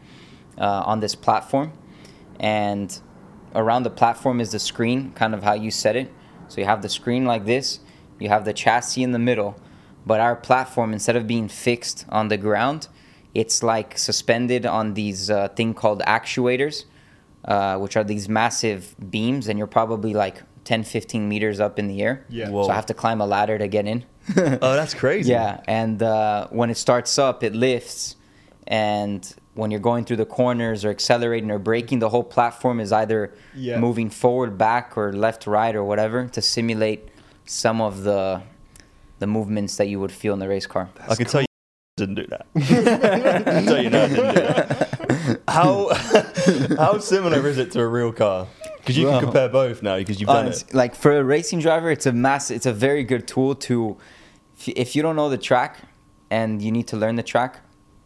[0.57, 1.73] uh, on this platform,
[2.39, 2.97] and
[3.53, 6.11] around the platform is the screen, kind of how you set it.
[6.47, 7.79] So you have the screen like this,
[8.19, 9.55] you have the chassis in the middle,
[10.05, 12.87] but our platform instead of being fixed on the ground,
[13.33, 16.83] It's like suspended on these uh, thing called actuators,
[17.45, 21.87] uh, which are these massive beams, and you're probably like 10, 15 meters up in
[21.87, 22.15] the air.
[22.29, 22.49] Yeah.
[22.51, 22.63] Whoa.
[22.65, 24.03] So I have to climb a ladder to get in.
[24.65, 25.31] Oh, that's crazy.
[25.31, 28.17] Yeah, and uh, when it starts up, it lifts,
[28.67, 29.21] and
[29.53, 33.31] when you're going through the corners or accelerating or braking, the whole platform is either
[33.55, 33.79] Yeah.
[33.79, 37.01] moving forward, back, or left, right, or whatever to simulate
[37.45, 38.41] some of the
[39.21, 40.89] the movements that you would feel in the race car.
[41.07, 41.47] I can tell you
[41.97, 42.45] didn't do that.
[42.55, 42.59] I
[43.55, 44.87] can tell you now, didn't do that.
[45.47, 45.89] How
[46.83, 48.47] how similar is it to a real car?
[48.77, 50.73] Because you Well, can compare both now because you've done Honest- it.
[50.73, 52.49] Like for a racing driver, it's a mass.
[52.49, 53.97] It's a very good tool to,
[54.57, 55.73] if you- if you don't know the track,
[56.31, 57.59] and you need to learn the track,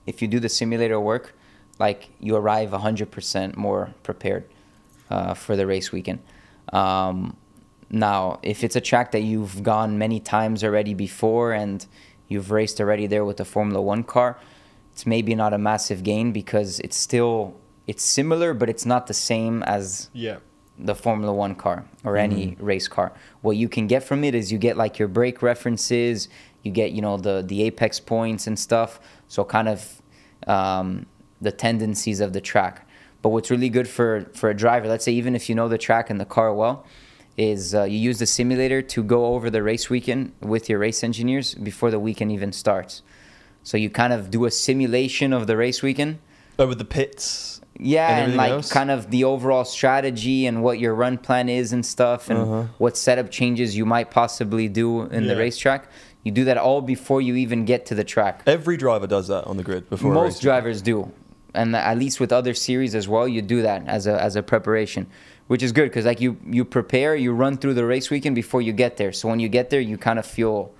[0.05, 1.25] if you do the simulator work,
[1.79, 4.43] like you arrive hundred percent more prepared
[5.09, 6.19] uh, for the race weekend.
[6.73, 7.37] Um,
[7.89, 11.85] now, if it's a track that you've gone many times already before and
[12.27, 14.37] you've raced already there with the Formula One car,
[14.91, 17.55] it's maybe not a massive gain because it's still
[17.87, 20.37] it's similar, but it's not the same as Yeah.
[20.79, 23.11] the Formula One car or any race car.
[23.41, 26.27] What you can get from it is you get like your brake references,
[26.63, 28.99] you get you know the the apex points and stuff.
[29.27, 30.01] So kind of
[30.47, 31.05] um,
[31.41, 32.87] the tendencies of the track.
[33.21, 35.77] But what's really good for for a driver, let's say even if you know the
[35.77, 36.85] track and the car well,
[37.37, 41.03] is uh, you use the simulator to go over the race weekend with your race
[41.03, 43.01] engineers before the weekend even starts.
[43.63, 46.19] So you kind of do a simulation of the race weekend.
[46.57, 47.59] With the pits.
[47.77, 48.71] Yeah, And and, like else?
[48.71, 52.63] kind of the overall strategy and what your run plan is and stuff, and Uh-huh.
[52.77, 55.89] what setup changes you might possibly do in the racetrack.
[56.23, 58.43] You do that all before you even get to the track.
[58.47, 61.11] Every driver does that on the grid before Most drivers do,
[61.53, 64.41] and at least with other series as well, you do that as a as a
[64.41, 65.07] preparation,
[65.47, 68.61] which is good because like you you prepare, you run through the race weekend before
[68.61, 69.11] you get there.
[69.11, 70.73] So when you get there, you kind of feel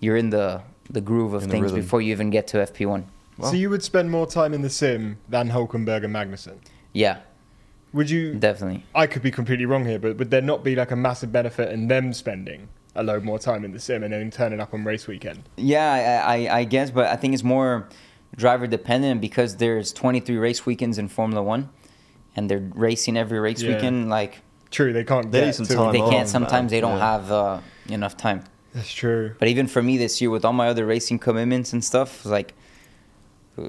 [0.00, 3.04] you're in the the groove of In things before you even get to FP1.
[3.42, 6.58] So you would spend more time in the sim than Hulkenberg and Magnussen.
[6.92, 7.20] Yeah,
[7.92, 8.34] Would you?
[8.34, 8.84] definitely.
[8.94, 11.72] I could be completely wrong here, but would there not be like a massive benefit
[11.72, 14.84] in them spending a load more time in the sim and then turning up on
[14.84, 15.48] race weekend?
[15.56, 17.88] Yeah, I, I, I guess, but I think it's more
[18.36, 21.70] driver dependent because there's 23 race weekends in Formula One,
[22.36, 23.74] and they're racing every race Yeah.
[23.74, 24.10] weekend.
[24.10, 26.18] Like True, they can't They get some time they on, can't.
[26.22, 26.26] man.
[26.26, 27.12] Sometimes they don't Yeah.
[27.12, 27.60] have uh,
[27.90, 28.44] enough time.
[28.74, 29.34] That's true.
[29.38, 32.54] But even for me this year, with all my other racing commitments and stuff, like
[33.58, 33.68] uh,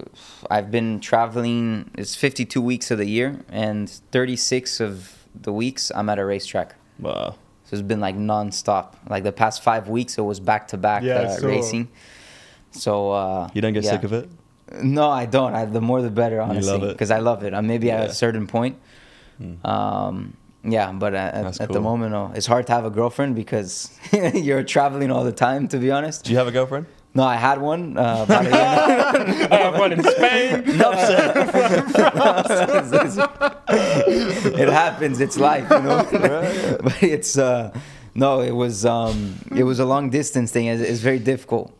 [0.49, 1.89] I've been traveling.
[1.97, 6.76] It's 52 weeks of the year, and 36 of the weeks I'm at a racetrack.
[6.99, 7.36] Wow.
[7.66, 8.95] So it's been like non-stop.
[9.09, 11.89] Like the past five weeks, it was back to back Yeah, I uh, racing.
[12.72, 13.91] So uh, You don't get yeah.
[13.91, 14.30] sick of it?
[14.82, 15.53] No, I don't.
[15.53, 17.53] I, the more the better, honestly, because I love it.
[17.53, 18.78] Uh, maybe at a certain point.
[19.64, 22.32] Um, yeah, but at, at the moment, no.
[22.34, 23.91] it's hard to have a girlfriend because
[24.34, 25.68] you're traveling all the time.
[25.70, 26.86] To be honest, Do you have a girlfriend?
[27.14, 27.97] no, I had one.
[27.97, 28.49] Uh, about a
[29.38, 29.47] year.
[29.51, 30.64] I have one in Spain.
[30.78, 30.91] No,
[34.55, 35.20] it happens.
[35.20, 36.78] It's life, you know.
[36.82, 37.78] but it's uh,
[38.16, 38.41] no.
[38.41, 40.68] It was um, it was a long distance thing.
[40.68, 41.74] It's, it's very difficult.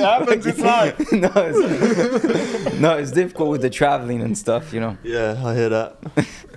[0.00, 0.46] It happens.
[0.46, 1.12] It's life.
[1.12, 4.72] no, it's, no, it's difficult with the traveling and stuff.
[4.72, 4.98] You know.
[5.02, 5.96] Yeah, I hear that.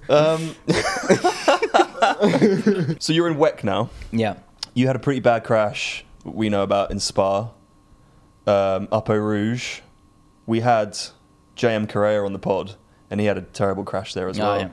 [0.10, 0.56] um,
[3.00, 3.89] so you're in WEC now.
[4.12, 4.36] Yeah.
[4.74, 7.50] You had a pretty bad crash we know about in Spa,
[8.48, 9.82] um, up Eau Rouge.
[10.46, 10.98] We had
[11.56, 12.76] JM Correa on the pod,
[13.12, 14.60] and he had a terrible crash there as Oh, well.
[14.60, 14.70] yeah.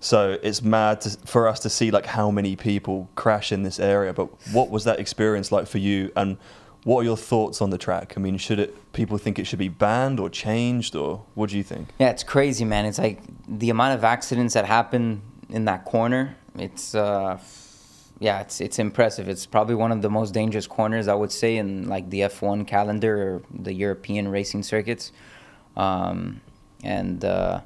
[0.00, 3.78] So it's mad to, for us to see like how many people crash in this
[3.80, 4.12] area.
[4.12, 6.12] But what was that experience like for you?
[6.16, 6.36] And
[6.86, 8.14] what are your thoughts on the track?
[8.16, 11.56] I mean, should it people think it should be banned or changed, or what do
[11.56, 11.88] you think?
[11.98, 12.86] Yeah, it's crazy, man.
[12.86, 15.20] It's like the amount of accidents that happen
[15.50, 16.36] in that corner.
[16.56, 17.40] It's uh,
[18.20, 19.28] yeah, it's it's impressive.
[19.28, 22.68] It's probably one of the most dangerous corners I would say in like the F1
[22.68, 25.10] calendar or the European racing circuits.
[25.76, 26.40] Um,
[26.84, 27.62] and uh,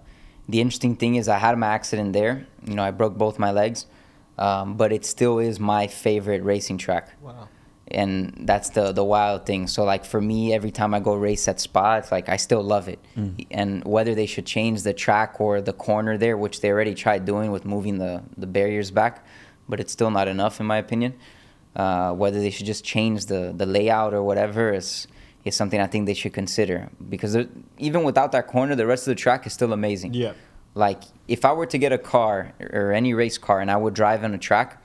[0.49, 2.47] the interesting thing is, I had my accident there.
[2.65, 3.85] You know, I broke both my legs,
[4.39, 7.49] um, but it still is my favorite racing track Wow.
[7.91, 9.67] And that's the the wild thing.
[9.67, 12.63] So like for me, every time I go race at Spa, it's like I still
[12.63, 12.99] love it.
[13.51, 17.25] And whether they should change the track or the corner there, which they already tried
[17.25, 19.25] doing with moving the the barriers back,
[19.69, 21.15] but it's still not enough in my opinion.
[21.77, 25.07] Uh, whether they should just change the the layout or whatever is
[25.45, 27.37] is something I think they should consider because
[27.79, 30.15] even without that corner, the rest of the track is still amazing.
[30.15, 30.33] Yeah.
[30.75, 33.95] Like if I were to get a car or any race car and I would
[33.95, 34.80] drive on a track,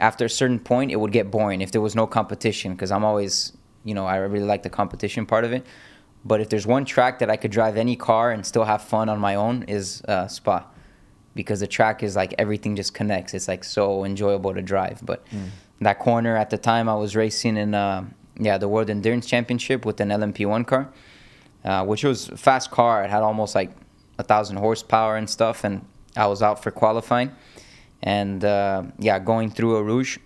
[0.00, 3.04] after a certain point it would get boring if there was no competition because I'm
[3.04, 3.52] always,
[3.84, 5.64] you know, I really like the competition part of it.
[6.24, 9.08] But if there's one track that I could drive any car and still have fun
[9.08, 10.64] on my own is uh, Spa,
[11.34, 13.34] because the track is like everything just connects.
[13.34, 15.00] It's like so enjoyable to drive.
[15.04, 15.26] But
[15.80, 18.04] that corner at the time I was racing in, uh,
[18.40, 20.88] yeah, the World Endurance Championship with an LMP1 car.
[21.64, 23.04] uh, which was a fast car.
[23.04, 23.70] It had almost like
[24.18, 25.84] a thousand horsepower and stuff, and
[26.16, 27.32] I was out for qualifying.
[28.04, 30.18] And uh, yeah, going through Eau Rouge,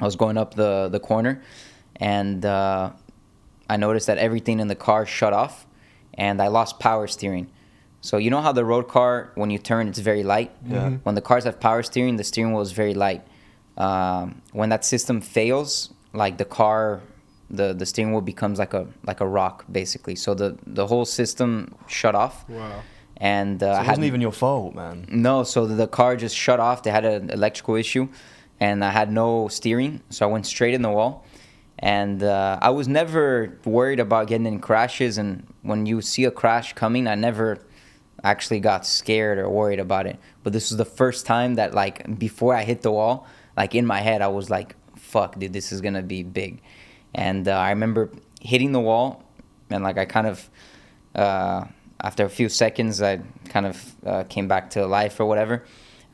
[0.00, 1.42] I was going up the the corner,
[1.96, 2.90] and uh,
[3.70, 5.66] I noticed that everything in the car shut off,
[6.12, 7.46] and I lost power steering.
[8.02, 10.50] So you know how the road car, when you turn, it's very light.
[10.66, 10.90] Yeah.
[10.90, 11.00] Mhm.
[11.04, 13.22] When the cars have power steering, the steering wheel is very light.
[13.78, 17.00] Um, when that system fails, like the car,
[17.48, 20.16] the the steering wheel becomes like a like a rock basically.
[20.16, 22.44] So the the whole system shut off.
[22.48, 22.82] Wow.
[23.18, 25.06] And uh, So it wasn't even your fault, man.
[25.08, 26.82] no, so the car just shut off.
[26.82, 28.08] They had an electrical issue,
[28.60, 31.24] and I had no steering, so I went straight in the wall.
[31.78, 35.18] And uh, I was never worried about getting in crashes.
[35.18, 37.58] And when you see a crash coming, I never
[38.22, 40.18] actually got scared or worried about it.
[40.42, 43.86] But this was the first time that, like, before I hit the wall, like in
[43.86, 46.62] my head, I was like, "Fuck, dude, this is gonna be big."
[47.14, 48.10] And uh, I remember
[48.40, 49.22] hitting the wall,
[49.70, 50.50] and like I kind of.
[51.14, 51.66] Uh,
[52.04, 55.64] after a few seconds, I kind of uh, came back to life or whatever.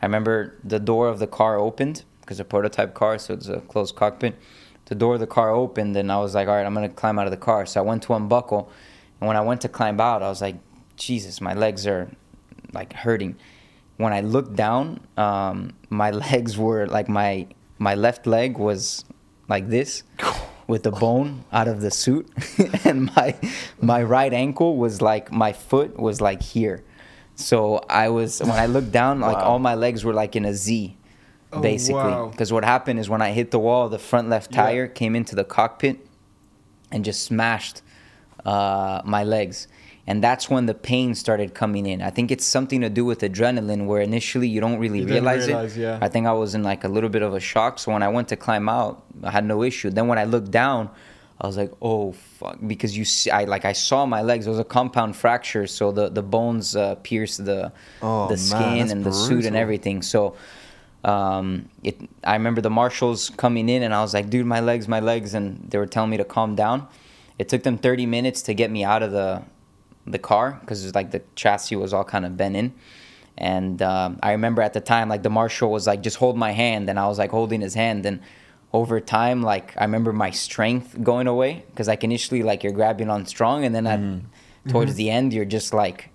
[0.01, 3.61] I remember the door of the car opened because a prototype car, so it's a
[3.63, 4.37] closed cockpit.
[4.85, 7.19] The door of the car opened, and I was like, "All right, I'm gonna climb
[7.19, 8.71] out of the car." So I went to unbuckle,
[9.21, 10.57] and when I went to climb out, I was like,
[10.97, 12.09] "Jesus, my legs are
[12.73, 13.35] like hurting."
[13.97, 19.05] When I looked down, um, my legs were like my my left leg was
[19.49, 20.05] like this
[20.71, 22.25] with the bone out of the suit
[22.89, 23.29] and my
[23.81, 26.79] my right ankle was like my foot was like here
[27.35, 27.57] so
[27.89, 29.45] i was when i looked down like Wow.
[29.49, 30.97] all my legs were like in a z
[31.53, 32.29] Oh, basically wow.
[32.31, 34.63] because what happened is when i hit the wall the front left Yeah.
[34.63, 35.97] tire came into the cockpit
[36.93, 37.83] and just smashed
[38.45, 39.67] uh, my legs
[40.11, 41.99] and that's when the pain started coming in.
[42.09, 45.47] I think it's something to do with adrenaline where initially you don't really You realize,
[45.47, 45.83] realize, it.
[45.87, 46.07] yeah.
[46.07, 47.73] i think i was in like a little bit of a shock.
[47.83, 48.93] So when i went to climb out
[49.29, 49.89] i had no issue.
[49.99, 50.83] Then when i looked down
[51.43, 52.05] i was like oh
[52.39, 54.43] fuck because you see i like i saw my legs.
[54.49, 55.65] It was a compound fracture.
[55.79, 57.61] So the the bones uh, pierced the
[58.07, 59.99] Oh, the skin that's and the suit and everything.
[60.15, 60.21] So
[61.05, 61.47] um,
[61.89, 65.01] it, I remember the marshals coming in and I was like, dude, my legs, my
[65.13, 65.31] legs.
[65.39, 66.79] And they were telling me to calm down.
[67.39, 69.43] It took them 30 minutes to get me out of the,
[70.07, 72.75] the car because like the chassis was all kind of bent in.
[73.39, 76.53] And um, I remember at the time, like the marshal was like, just hold my
[76.53, 76.91] hand.
[76.91, 78.05] And I was like holding his hand.
[78.05, 78.21] And
[78.73, 83.09] over time, like I remember my strength going away because like initially, like you're grabbing
[83.09, 83.65] on strong.
[83.65, 86.11] And then at, towards the end, you're just like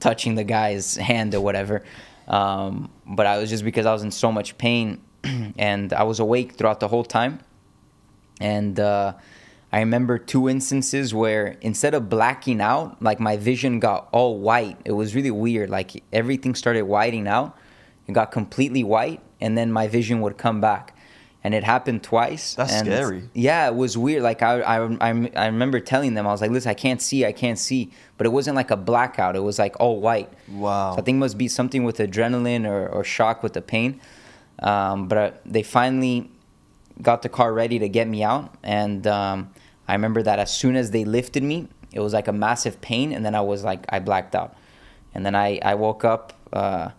[0.00, 1.82] touching the guy's hand or whatever.
[2.28, 5.02] Um, but I was just because I was in so much pain
[5.58, 7.40] and I was awake throughout the whole time.
[8.38, 9.14] And uh,
[9.76, 14.78] I remember two instances where instead of blacking out, like my vision got all white.
[14.86, 15.68] It was really weird.
[15.68, 17.54] Like everything started whiting out.
[18.06, 20.96] It got completely white, and then my vision would come back.
[21.44, 22.54] And it happened twice.
[22.54, 23.28] That's and scary.
[23.34, 24.22] Yeah, it was weird.
[24.22, 27.26] Like I, I, I, I remember telling them, I was like, "Listen, I can't see,
[27.26, 29.36] I can't see." But it wasn't like a blackout.
[29.36, 30.32] It was like all white.
[30.48, 30.92] Wow.
[30.94, 34.00] So I think it must be something with adrenaline or, or shock with the pain.
[34.60, 36.30] Um, but uh, they finally
[37.02, 39.50] got the car ready to get me out, and um,
[39.88, 43.12] I remember that as soon as they lifted me, it was like a massive pain,
[43.12, 44.54] and then I was like, I blacked out,
[45.14, 46.90] and then I I woke up uh,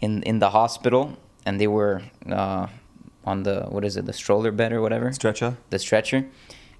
[0.00, 1.16] in in the hospital,
[1.46, 2.66] and they were uh,
[3.24, 5.56] on the what is it, the stroller bed or whatever Stretcher.
[5.70, 6.26] the stretcher.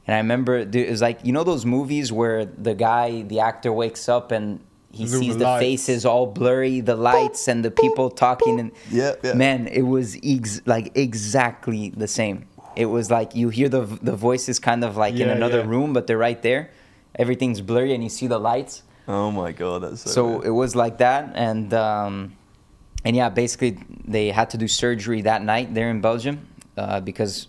[0.06, 3.72] And I remember it was like you know those movies where the guy, the actor,
[3.72, 4.60] wakes up and
[4.92, 5.60] he Zoom sees the the lights.
[5.64, 9.32] faces all blurry, the lights and the people talking, and Yeah, yeah.
[9.34, 12.44] man, it was ex- like exactly the same.
[12.76, 15.66] It was like you hear the the voices kind of like in another yeah.
[15.68, 16.70] room, but they're right there.
[17.16, 18.82] Everything's blurry, and you see the lights.
[19.06, 20.10] Oh my god, that's so.
[20.10, 22.36] So it was like that, and um,
[23.04, 26.46] and yeah, basically they had to do surgery that night there in Belgium
[26.76, 27.48] uh, because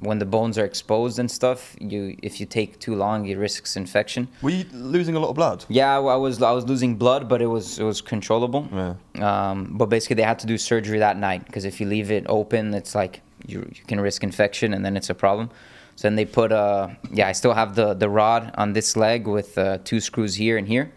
[0.00, 3.76] when the bones are exposed and stuff, you if you take too long, it risks
[3.76, 4.28] infection.
[4.42, 5.64] Were you losing a lot of blood?
[5.68, 8.68] Yeah, I was I was losing blood, but it was it was controllable.
[8.72, 8.94] Yeah.
[9.20, 12.24] Um, but basically, they had to do surgery that night because if you leave it
[12.28, 15.50] open, it's like you you can risk infection, and then it's a problem.
[15.96, 19.26] So then they put uh yeah, I still have the the rod on this leg
[19.26, 20.92] with uh, two screws here and here,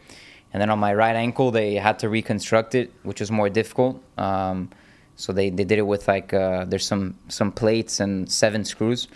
[0.51, 4.01] and then on my right ankle they had to reconstruct it, which was more difficult.
[4.17, 4.69] Um,
[5.15, 9.07] so they, they did it with like uh, there's some some plates and seven screws,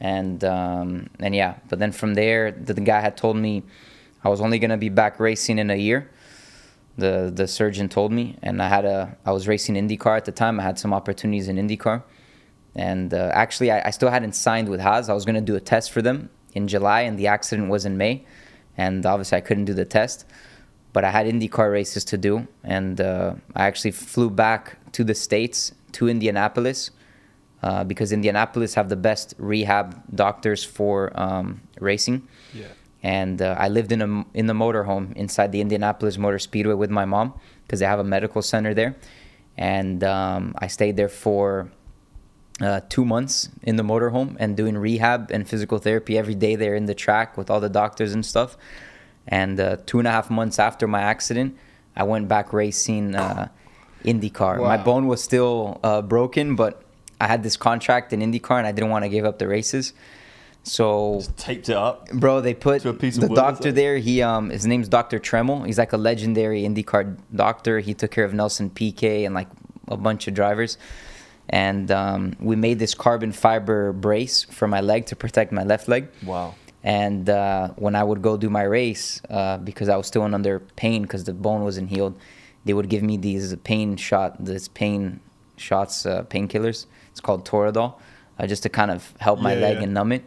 [0.00, 1.54] and um, and yeah.
[1.68, 3.62] But then from there, the, the guy had told me
[4.22, 6.10] I was only gonna be back racing in a year
[6.96, 10.32] the the surgeon told me and i had a i was racing indycar at the
[10.32, 12.02] time i had some opportunities in indycar
[12.74, 15.08] and uh, actually I, I still hadn't signed with haas.
[15.08, 17.84] I was going to do a test for them in july and the accident was
[17.84, 18.24] in may.
[18.76, 20.26] And obviously i couldn't do the test
[20.92, 22.46] but i had indycar races to do.
[22.62, 26.90] And uh, i actually flew back to the states to indianapolis
[27.62, 32.28] uh, because indianapolis have the best rehab doctors for um, racing.
[32.52, 32.66] Yeah.
[33.04, 36.90] and uh, I lived in a in the motorhome inside the Indianapolis Motor Speedway with
[36.90, 38.96] my mom because they have a medical center there,
[39.58, 41.70] and um, I stayed there for
[42.60, 46.74] uh, two months in the motorhome and doing rehab and physical therapy every day there
[46.74, 48.56] in the track with all the doctors and stuff.
[49.26, 51.56] And uh, two and a half months after my accident,
[51.96, 53.48] I went back racing uh,
[54.04, 54.58] IndyCar.
[54.58, 56.82] My bone was still uh, broken, but
[57.20, 59.94] I had this contract in IndyCar and I didn't want to give up the races.
[60.62, 62.10] So Taped it up.
[62.10, 63.98] Bro, they put To a piece of the wood, doctor there.
[63.98, 65.66] He um, his name's Doctor Trammell.
[65.66, 67.80] He's like a legendary IndyCar doctor.
[67.80, 69.48] He took care of Nelson Piquet and like
[69.88, 70.78] a bunch of drivers.
[71.48, 75.88] And um, we made this carbon fiber brace for my leg to protect my left
[75.88, 76.08] leg.
[76.24, 76.54] Wow.
[76.82, 80.34] And uh, when I would go do my race, uh, because I was still in
[80.34, 82.14] under pain because the bone wasn't healed,
[82.64, 85.20] they would give me these pain shot, this pain
[85.56, 86.86] shots, uh, painkillers.
[87.10, 87.94] It's called Toradol,
[88.38, 89.82] uh, just to kind of help my Yeah, leg yeah.
[89.84, 90.24] and numb it.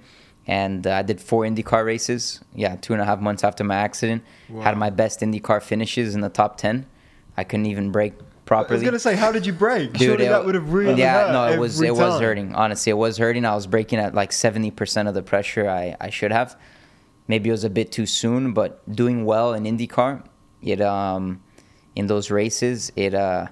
[0.47, 2.41] And uh, I did four IndyCar races.
[2.55, 4.23] Yeah, two and a half months after my accident,
[4.61, 6.85] had my best IndyCar finishes in the top ten.
[7.35, 8.13] I couldn't even break
[8.71, 9.93] I was gonna say, how did you break?
[9.93, 12.89] Dude, Surely it- that would have really yeah no it was it was hurting honestly.
[12.89, 13.45] It was hurting.
[13.45, 16.55] I was breaking at like 70% of the pressure i i should have.
[17.27, 20.23] Maybe it was a bit too soon but doing well in indycar
[20.61, 21.41] it um
[21.95, 23.47] in those races it uh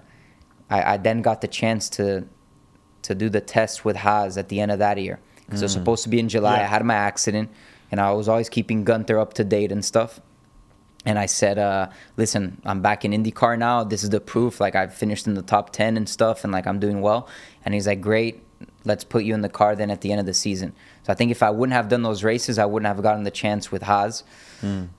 [0.70, 2.26] i, I then got the chance to
[3.04, 5.20] to do the test with haas at the end of that year.
[5.46, 6.58] Because it was supposed to be in july.
[6.58, 6.64] Yeah.
[6.64, 7.50] i had my accident
[7.92, 10.20] and i was always keeping gunther up to date and stuff
[11.06, 13.84] and I said, uh, "Listen, I'm back in IndyCar now.
[13.84, 14.60] This is the proof.
[14.60, 17.28] Like I've finished in the top ten and stuff, and like I'm doing well."
[17.64, 18.42] And he's like, "Great,
[18.86, 21.16] let's put you in the car then at the end of the season." So I
[21.16, 23.84] think if I wouldn't have done those races, I wouldn't have gotten the chance with
[23.84, 24.24] Haas.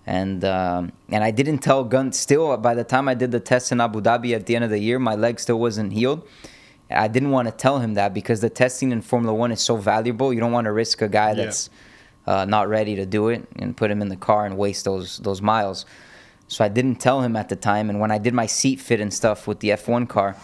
[0.07, 2.15] And um, and I didn't tell Gunt.
[2.15, 4.71] Still, by the time I did the test in Abu Dhabi at the end of
[4.71, 6.23] the year, my leg still wasn't healed.
[6.89, 9.75] I didn't want to tell him that because the testing in Formula One is so
[9.77, 10.33] valuable.
[10.33, 11.45] You don't want to risk a guy Yeah.
[12.27, 15.19] Uh, not ready to do it and put him in the car and waste those
[15.19, 15.87] those miles.
[16.49, 17.91] So I didn't tell him at the time.
[17.91, 20.37] And when I did my seat fit and stuff with the F1 car,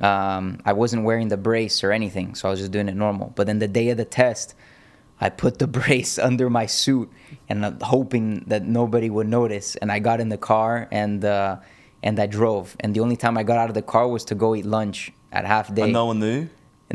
[0.00, 2.34] um, I wasn't wearing the brace or anything.
[2.34, 3.32] So I was just doing it normal.
[3.36, 4.54] But then the day of the test,
[5.20, 7.10] I put the brace under my suit
[7.48, 9.76] and uh, hoping that nobody would notice.
[9.76, 11.58] And I got in the car and uh,
[12.02, 12.76] and I drove.
[12.80, 15.12] And the only time I got out of the car was to go eat lunch
[15.32, 16.48] at half day And no one knew.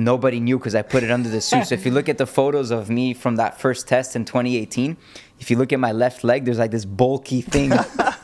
[0.04, 1.68] Nobody knew because I put it under the suit.
[1.68, 4.98] so if you look at the photos of me from that first test in 2018,
[5.40, 7.70] if you look at my left leg, there's like this bulky thing,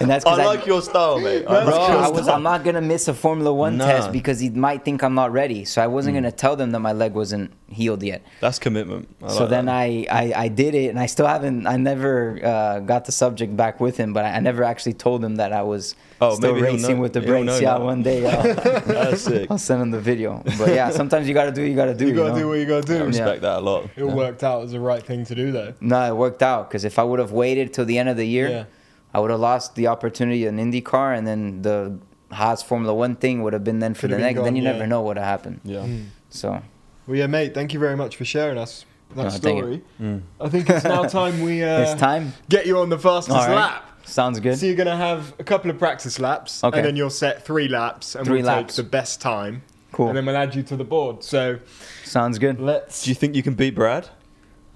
[0.00, 1.44] and that's I because like your style, mate.
[1.46, 2.36] I Bro, like your I was, style.
[2.36, 3.86] I'm not gonna miss a Formula One No.
[3.86, 5.64] test because he might think I'm not ready.
[5.64, 8.22] So I wasn't gonna tell them that my leg wasn't healed yet.
[8.40, 9.08] That's commitment.
[9.22, 9.68] I so like then.
[9.68, 11.66] I, I, I did it, and I still haven't.
[11.66, 15.24] I never uh, got the subject back with him, but I, I never actually told
[15.24, 17.60] him that I was Oh, still maybe racing know- with the he'll brakes.
[17.60, 17.84] Yeah, now.
[17.84, 18.42] one day I'll,
[18.86, 19.50] That's sick.
[19.50, 20.42] I'll send him the video.
[20.58, 22.06] But yeah, sometimes you gotta do what you gotta do.
[22.08, 22.38] You gotta know?
[22.38, 22.94] do what you gotta do.
[22.96, 23.04] I do.
[23.06, 23.90] respect that a lot.
[23.96, 25.74] It worked out as the right thing to do, though.
[25.80, 28.26] No, it worked out because if I would have waited till the end of the
[28.26, 28.64] year, Yeah.
[29.14, 31.98] I would have lost the opportunity in IndyCar, and then the
[32.32, 34.44] Haas Formula One thing would have been then for Could've the been next.
[34.44, 34.72] then you yeah.
[34.72, 35.60] never know what would happen.
[35.64, 35.86] Yeah.
[36.30, 36.60] So
[37.06, 37.54] Well, yeah, mate.
[37.54, 38.84] Thank you very much for sharing us
[39.14, 39.82] that No, thank story.
[40.00, 40.22] Mm.
[40.40, 42.32] I think it's now time we uh, it's time.
[42.48, 43.54] get you on the fastest All right.
[43.54, 43.90] lap.
[44.06, 44.58] Sounds good.
[44.58, 46.78] So you're gonna have a couple of practice laps, Okay.
[46.78, 48.74] and then you'll set three laps, and Three we'll laps.
[48.76, 49.62] take the best time,
[49.92, 50.08] Cool.
[50.08, 51.22] and then we'll add you to the board.
[51.22, 51.58] So
[52.04, 52.60] Sounds good.
[52.60, 53.04] let's.
[53.04, 54.08] Do you think you can beat Brad?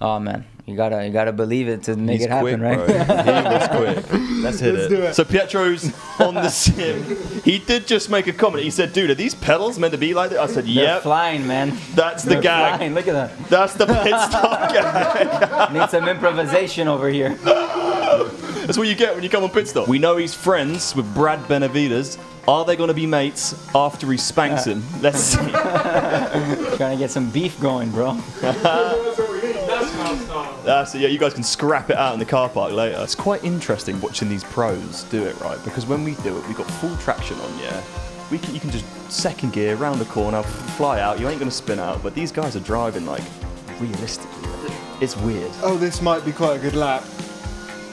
[0.01, 2.87] Oh man, you gotta you gotta believe it to make He's it happen, quick, right?
[2.87, 3.23] Bro.
[3.23, 4.19] he was quick.
[4.43, 4.89] Let's hit Let's it.
[4.89, 5.13] do it.
[5.15, 7.41] So Pietro's on the sim.
[7.43, 8.63] He did just make a comment.
[8.63, 11.01] He said, "Dude, are these pedals meant to be like that?" I said, They're "Yep."
[11.03, 11.77] flying, man.
[11.95, 12.77] That's the They're gag.
[12.77, 12.93] flying.
[12.93, 13.49] Look at that.
[13.49, 13.95] That's the pit
[14.29, 15.73] stop gag.
[15.73, 17.35] Need some improvisation over here.
[17.35, 19.87] That's what you get when you come on pit stop.
[19.87, 22.17] We know he's friends with Brad Benavides.
[22.47, 24.71] Are they going to be mates after he spanks uh.
[24.71, 24.83] him?
[25.01, 25.37] Let's see.
[25.37, 28.13] Trying to get some beef going, bro.
[30.63, 31.01] That's it.
[31.01, 32.97] Yeah, you guys can scrap it out in the car park later.
[33.01, 35.61] It's quite interesting watching these pros do it, right?
[35.63, 37.81] Because when we do it, we've got full traction on, yeah.
[38.31, 41.19] We can, you can just second gear, round the corner, fly out.
[41.19, 42.03] You ain't going to spin out.
[42.03, 43.23] But these guys are driving like
[43.79, 44.49] realistically.
[45.01, 45.51] It's weird.
[45.63, 47.03] Oh, this might be quite a good lap.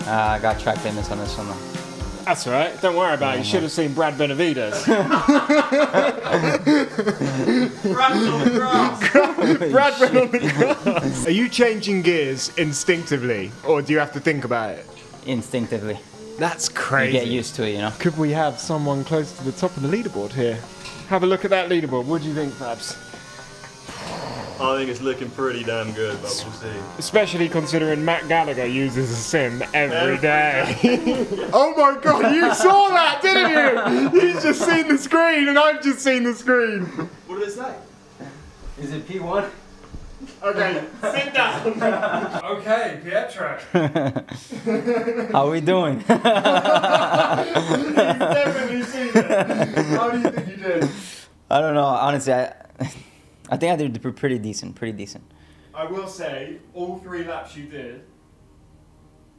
[0.06, 1.48] Uh, I got track limits on this one.
[1.48, 1.75] though.
[2.26, 2.78] That's all right.
[2.82, 3.38] Don't worry about it.
[3.38, 4.84] You should have seen Brad Benavides.
[4.94, 5.06] Brad
[10.00, 11.26] went on the grass.
[11.26, 14.84] Are you changing gears instinctively, or do you have to think about it?
[15.26, 15.98] Instinctively,
[16.38, 17.12] That's crazy.
[17.12, 17.26] you crazy.
[17.26, 17.92] get used to it, you know.
[17.98, 20.58] Could we have someone close to the top of the leaderboard here?
[21.08, 22.04] Have a look at that leaderboard.
[22.06, 22.96] What do you think, Fabs?
[24.58, 26.72] I think it's looking pretty damn good, but we'll see.
[26.98, 30.74] Especially considering Matt Gallagher uses a sim every day.
[31.52, 34.20] oh my god, you saw that, didn't you?
[34.20, 36.84] He's just seen the screen and I've just seen the screen.
[37.26, 37.74] What did it say?
[38.80, 39.50] Is it P1?
[40.42, 41.66] Okay, sit down.
[42.44, 43.58] okay, Pietro.
[45.32, 45.96] How are we doing?
[45.98, 46.06] You've
[47.94, 49.26] definitely seen it.
[49.26, 50.88] How do you think you did?
[51.50, 51.84] I don't know.
[51.84, 52.54] Honestly, I,
[53.48, 54.74] I think I did pretty decent.
[54.74, 55.24] Pretty decent.
[55.74, 58.02] I will say, all three laps you did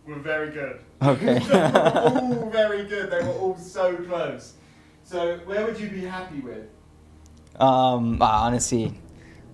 [0.05, 0.79] were very good.
[1.01, 1.39] Okay.
[1.51, 3.11] all very good.
[3.11, 4.53] They were all so close.
[5.03, 6.67] So, where would you be happy with?
[7.59, 8.93] um, ah, honestly,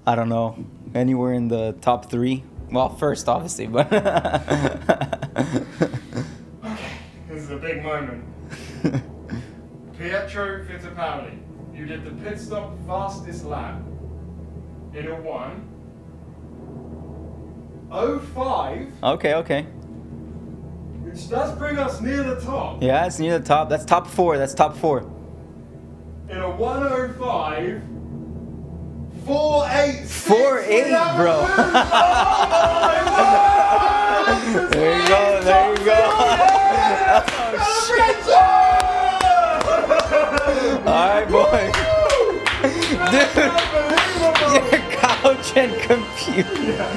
[0.05, 0.57] I don't know.
[0.93, 2.43] Anywhere in the top three.
[2.69, 3.91] Well, first, obviously, but.
[6.63, 6.89] Okay,
[7.27, 8.23] this is a big moment.
[9.97, 11.37] Pietro Fittipaldi,
[11.73, 13.81] you did the pit stop fastest lap
[14.93, 15.69] in a 1.
[18.33, 19.33] 05, okay.
[19.35, 19.61] Okay.
[21.03, 22.81] which does bring us near the top.
[22.81, 23.69] Yeah, it's near the top.
[23.69, 24.37] That's top four.
[24.37, 25.01] That's top four.
[26.29, 27.83] In a 105,
[29.25, 30.27] 486.
[30.27, 31.35] 4.8, without bro.
[31.35, 31.45] Oh
[32.81, 33.03] my
[34.55, 34.71] word!
[34.71, 35.41] There you go.
[35.43, 35.93] There you go.
[40.85, 41.71] All right, boy.
[43.11, 43.72] Dude, your
[45.55, 46.87] and computer.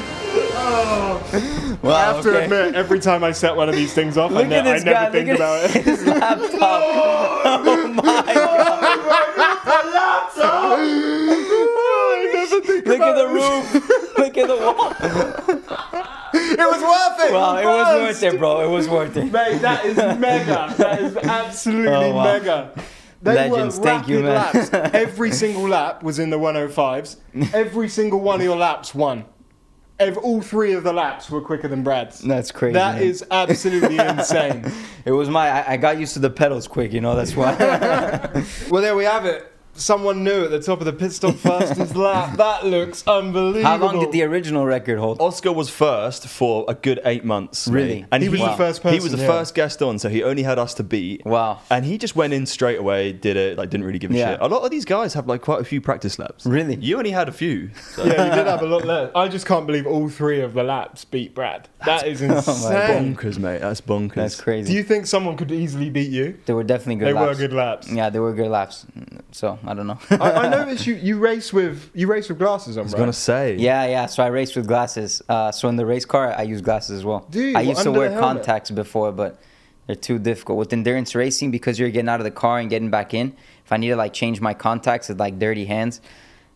[0.59, 2.15] I Wow.
[2.15, 2.45] have to okay.
[2.45, 5.11] admit, every time I set one of these things off, I, ne- I never guy.
[5.11, 5.85] think Look about it.
[5.85, 6.83] his laptop.
[7.49, 8.83] Oh my oh, god.
[12.17, 14.19] I never think Look at the roof.
[14.19, 14.93] Look at the wall.
[16.35, 17.33] It was worth it.
[17.33, 18.61] Well, it was worth it, bro.
[18.65, 19.33] It was worth it.
[19.33, 20.75] Mate, that is mega.
[20.77, 22.25] That is absolutely Oh, wow.
[22.25, 22.71] mega.
[23.27, 24.35] They Legends, were thank you, man.
[24.35, 24.71] laps.
[24.95, 27.17] Every single lap was in the 105s.
[27.53, 29.25] Every single one of your laps won.
[29.99, 32.21] Ev- all three of the laps were quicker than Brad's.
[32.21, 32.75] That's crazy.
[32.75, 33.03] That man.
[33.05, 34.71] is absolutely insane.
[35.07, 35.49] It was my.
[35.49, 37.17] I, I got used to the pedals quick, you know.
[37.17, 37.55] That's why.
[38.71, 39.51] Well, there we have it.
[39.79, 42.37] Someone new at the top of the pit stop fastest lap.
[42.47, 43.63] That looks unbelievable.
[43.65, 45.21] How long did the original record hold?
[45.21, 47.69] Oscar was first for a good eight months.
[47.69, 48.07] Really?
[48.11, 48.99] And He was the first person.
[48.99, 49.27] He was the yeah.
[49.27, 51.25] first guest on, so he only had us to beat.
[51.25, 51.61] Wow.
[51.71, 54.33] And he just went in straight away, did it, like didn't really give a Yeah.
[54.33, 54.41] shit.
[54.41, 56.47] A lot of these guys have like quite a few practice laps.
[56.47, 56.77] Really?
[56.77, 57.71] You only had a few.
[57.95, 59.11] so- Yeah, you did have a lot less.
[59.15, 61.69] I just can't believe all three of the laps beat Brad.
[61.85, 63.15] That is oh insane.
[63.17, 63.61] bonkers, mate.
[63.61, 64.15] That's bonkers.
[64.15, 64.71] That's crazy.
[64.73, 66.39] Do you think someone could easily beat you?
[66.47, 67.39] they were definitely good They laps.
[67.39, 67.91] were good laps.
[67.93, 68.87] Yeah, they were good laps.
[69.33, 69.99] So I don't know.
[70.11, 72.99] I, I noticed you, you race with you race with glasses on, I was right?
[73.01, 73.57] gonna say.
[73.57, 74.07] Yeah, yeah.
[74.07, 75.23] So I race with glasses.
[75.29, 77.27] Uh, so in the race car, I use glasses as well.
[77.31, 77.57] Do you?
[77.57, 79.41] I used to wear contacts before, but
[79.87, 80.59] they're too difficult.
[80.59, 83.73] With endurance racing, because you're getting out of the car and getting back in, if
[83.73, 86.01] I need to like change my contacts with like dirty hands,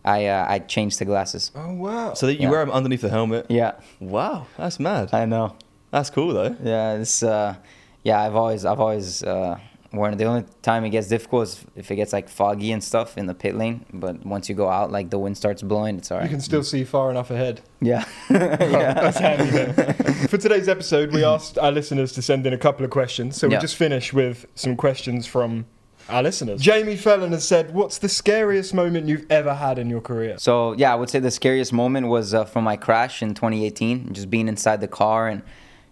[0.04, 1.50] I uh, I change the glasses.
[1.54, 2.14] Oh wow!
[2.14, 2.50] So that you Yeah.
[2.50, 3.46] wear them underneath the helmet.
[3.48, 5.12] Yeah, Wow, that's mad.
[5.12, 5.56] I know.
[5.90, 6.56] That's cool though.
[6.62, 7.56] Yeah, it's uh,
[8.04, 8.22] yeah.
[8.22, 9.58] I've always I've always uh,
[9.92, 10.16] worn.
[10.16, 13.26] The only time it gets difficult is if it gets like foggy and stuff in
[13.26, 13.84] the pit lane.
[13.92, 16.22] But once you go out, like the wind starts blowing, it's all right.
[16.22, 16.30] you alright.
[16.32, 17.60] can still see far enough ahead.
[17.80, 18.94] Yeah, yeah.
[18.94, 19.72] That's handy.
[20.28, 23.36] For today's episode, we asked our listeners to send in a couple of questions.
[23.36, 23.52] So Yeah.
[23.54, 25.66] we'll just finish with some questions from
[26.08, 26.60] our listeners.
[26.60, 30.72] Jamie Fellon has said, "What's the scariest moment you've ever had in your career?" So
[30.72, 34.12] yeah, I would say the scariest moment was uh, from my crash in 2018.
[34.12, 35.42] Just being inside the car and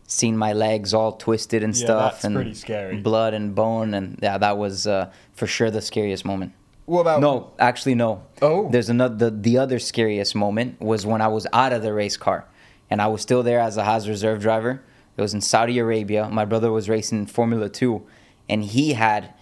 [0.09, 2.97] seeing my legs all twisted and Yeah, stuff, that's and pretty scary.
[2.97, 6.53] blood and bone, and yeah, that was uh, for sure the scariest moment.
[6.87, 8.23] What about No, actually no.
[8.43, 8.69] Oh.
[8.71, 9.15] There's another.
[9.15, 12.47] The, the other scariest moment was when I was out of the race car,
[12.91, 14.83] and I was still there as a Haas reserve driver.
[15.17, 16.29] It was in Saudi Arabia.
[16.31, 18.07] My brother was racing Formula Two,
[18.49, 19.35] and he had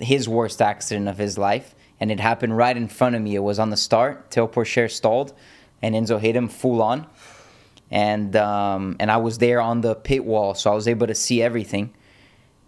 [0.00, 3.36] his worst accident of his life, and it happened right in front of me.
[3.36, 4.30] It was on the start.
[4.30, 5.32] Théo Pourchaire stalled,
[5.80, 7.06] and Enzo hit him full on,
[7.90, 11.14] and um, and I was there on the pit wall, so I was able to
[11.14, 11.92] see everything.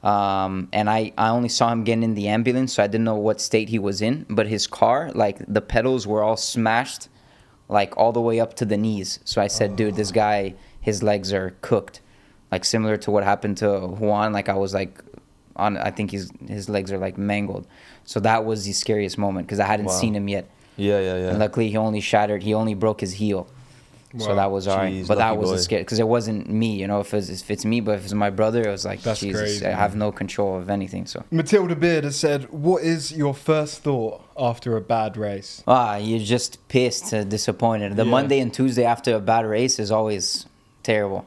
[0.03, 3.15] Um, and I, I only saw him getting in the ambulance, so I didn't know
[3.15, 4.27] what state he was in.
[4.29, 7.09] But his car, like the pedals were all smashed,
[7.69, 9.21] like all the way up to the knees.
[9.25, 12.01] So I said, dude, this guy, his legs are cooked,
[12.51, 14.33] like similar to what happened to Juan.
[14.33, 15.01] Like I was like,
[15.55, 17.69] on, I think his his legs are like mangled.
[18.05, 19.93] So that was the scariest moment because I hadn't Wow.
[19.93, 20.51] seen him yet.
[20.77, 21.29] Yeah, yeah, yeah.
[21.29, 22.43] And luckily, he only shattered.
[22.43, 23.47] He only broke his heel.
[24.19, 24.93] So that was alright.
[24.93, 25.61] Jeez, But that lucky was a boy.
[25.61, 26.77] scary because it wasn't me.
[26.77, 29.01] You know, if it's, if it's me, but if it's my brother, it was like
[29.03, 29.41] That's Jesus.
[29.41, 29.79] crazy, I man.
[29.79, 31.07] have no control of anything.
[31.07, 35.97] So Matilda Beard has said, "What is your first thought after a bad race?" ah,
[35.97, 37.97] you're just pissed, uh, disappointed.
[37.97, 38.11] The Yeah.
[38.11, 40.47] Monday and Tuesday after a bad race is always
[40.83, 41.25] terrible,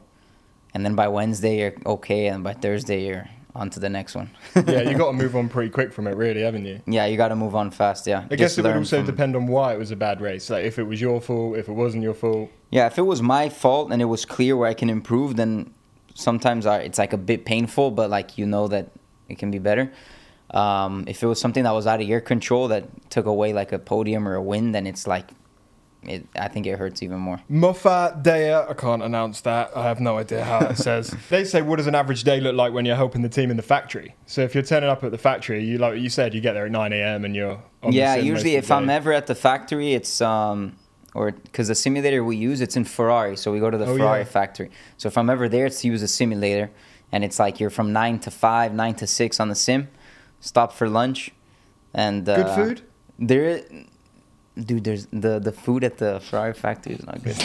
[0.74, 3.28] and then by Wednesday you're okay, and by Thursday you're
[3.58, 4.30] on to the next one.
[4.54, 6.80] yeah, you got to move on pretty quick from it, really, haven't you?
[6.86, 8.06] yeah, you got to move on fast.
[8.06, 10.20] Yeah, I Just guess it would also from- depend on why it was a bad
[10.20, 10.48] race.
[10.50, 12.50] Like if it was your fault, if it wasn't your fault.
[12.70, 15.72] Yeah, if it was my fault and it was clear where I can improve, then
[16.14, 18.90] sometimes I, it's like a bit painful, but like you know that
[19.28, 19.92] it can be better.
[20.50, 23.72] Um, if it was something that was out of your control that took away like
[23.72, 25.28] a podium or a win, then it's like
[26.08, 27.40] it, I think it hurts even more.
[27.48, 29.70] Moffat Daya, I can't announce that.
[29.76, 31.14] I have no idea how it says.
[31.30, 33.56] they say, what does an average day look like when you're helping the team in
[33.56, 34.14] the factory?
[34.26, 36.66] So if you're turning up at the factory, you like you said, you get there
[36.66, 37.24] at 9 a.m.
[37.24, 40.76] and you're on yeah, usually if I'm ever at the factory, it's um
[41.14, 43.96] or because the simulator we use it's in Ferrari, so we go to the Oh,
[43.96, 44.24] Ferrari yeah.
[44.26, 44.70] factory.
[44.98, 46.70] So if I'm ever there, it's to use a simulator,
[47.12, 49.88] and it's like you're from nine to five, nine to six on the sim,
[50.40, 51.30] stop for lunch,
[51.94, 52.82] and uh, Good food?
[53.18, 53.62] There,
[54.56, 57.36] dude, there's the the food at the Ferrari factory is not good.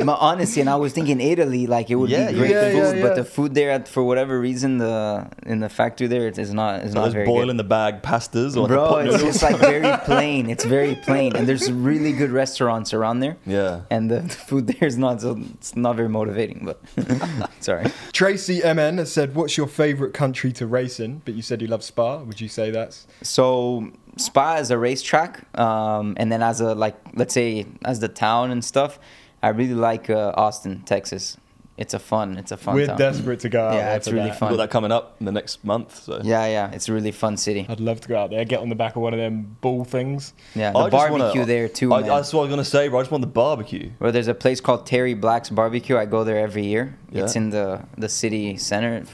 [0.04, 2.76] My honestly, and I was thinking Italy, like it would Yeah, be great yeah, food,
[2.78, 3.02] yeah, yeah.
[3.02, 6.52] but the food there, at, for whatever reason, the in the factory there, it is
[6.54, 7.50] not is not Those very boil good.
[7.50, 10.48] in the bag pastas or Bro, pot it's just like very plain.
[10.48, 13.36] It's very plain, and there's really good restaurants around there.
[13.44, 13.82] Yeah.
[13.90, 16.80] And the, the food there is not so it's not very motivating, but
[17.60, 17.86] sorry.
[18.12, 21.22] Tracy MN has said, what's your favorite country to race in?
[21.24, 22.18] But you said you love Spa.
[22.22, 23.06] Would you say that's?
[23.22, 28.08] So Spa as a racetrack, um, and then as a like let's say as the
[28.08, 28.98] town and stuff,
[29.42, 31.36] I really like uh, Austin, Texas.
[31.76, 32.38] It's a fun.
[32.38, 32.98] It's a fun We're town.
[32.98, 34.38] desperate to go out Yeah, there it's really that.
[34.40, 34.50] fun.
[34.50, 35.94] Got that coming up in the next month.
[36.02, 37.66] So Yeah, yeah, it's a really fun city.
[37.68, 39.84] I'd love to go out there, get on the back of one of them bull
[39.84, 40.34] things.
[40.56, 42.08] Yeah, the I just wanna- barbecue there too, I, man.
[42.08, 42.98] that's what I was gonna say, bro.
[42.98, 43.92] I just want the barbecue.
[44.00, 45.96] Well, there's a place called Terry Black's Barbecue.
[45.96, 46.98] I go there every year.
[47.12, 49.04] It's in the the city center.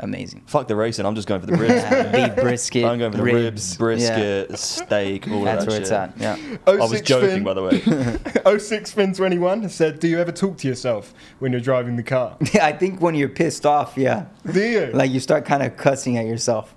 [0.00, 0.42] Amazing.
[0.46, 1.06] Fuck the racing.
[1.06, 1.74] I'm just going for the ribs.
[1.84, 2.84] Yeah, beef brisket.
[2.84, 3.78] I'm going for the ribs, Yeah.
[3.78, 5.82] brisket, steak, all That's of that where shit.
[5.82, 6.18] it's at.
[6.18, 6.56] Yeah.
[6.66, 8.58] Oh, I was joking, by the way.
[8.58, 12.36] 06 Fin 21 said, do you ever talk to yourself when you're driving the car?
[12.52, 14.86] Yeah, I think when you're pissed off, yeah, Do you?
[14.92, 16.74] like you start kind of cussing at yourself.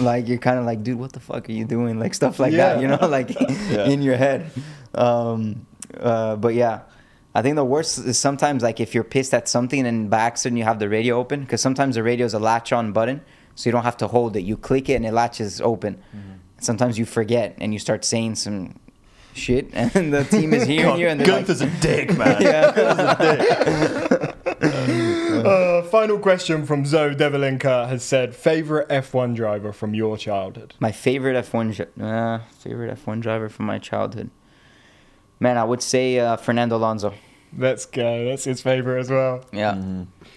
[0.00, 1.98] Like you're kind of like, dude, what the fuck are you doing?
[2.00, 2.74] Like stuff like Yeah.
[2.74, 3.84] that, you know, like Yeah.
[3.88, 4.50] in your head.
[4.94, 5.66] Um,
[6.00, 6.80] uh, but yeah,
[7.34, 10.58] I think the worst is sometimes like if you're pissed at something and by accident
[10.58, 13.22] you have the radio open, because sometimes the radio is a latch-on button,
[13.54, 14.42] so you don't have to hold it.
[14.42, 16.00] You click it and it latches open.
[16.60, 18.78] Sometimes you forget and you start saying some
[19.34, 22.40] shit, and the team is hearing you, and they're like, Gunther's a dick, man.
[25.44, 30.72] Uh, final question from Zoe Devilinka has said, favorite F1 driver from your childhood?
[30.80, 34.30] My favorite F1 dri- uh, favorite F1 driver from my childhood.
[35.40, 37.12] Man, I would say uh, Fernando Alonso.
[37.56, 38.24] Let's go.
[38.28, 39.44] That's his favorite as well.
[39.52, 39.80] Yeah.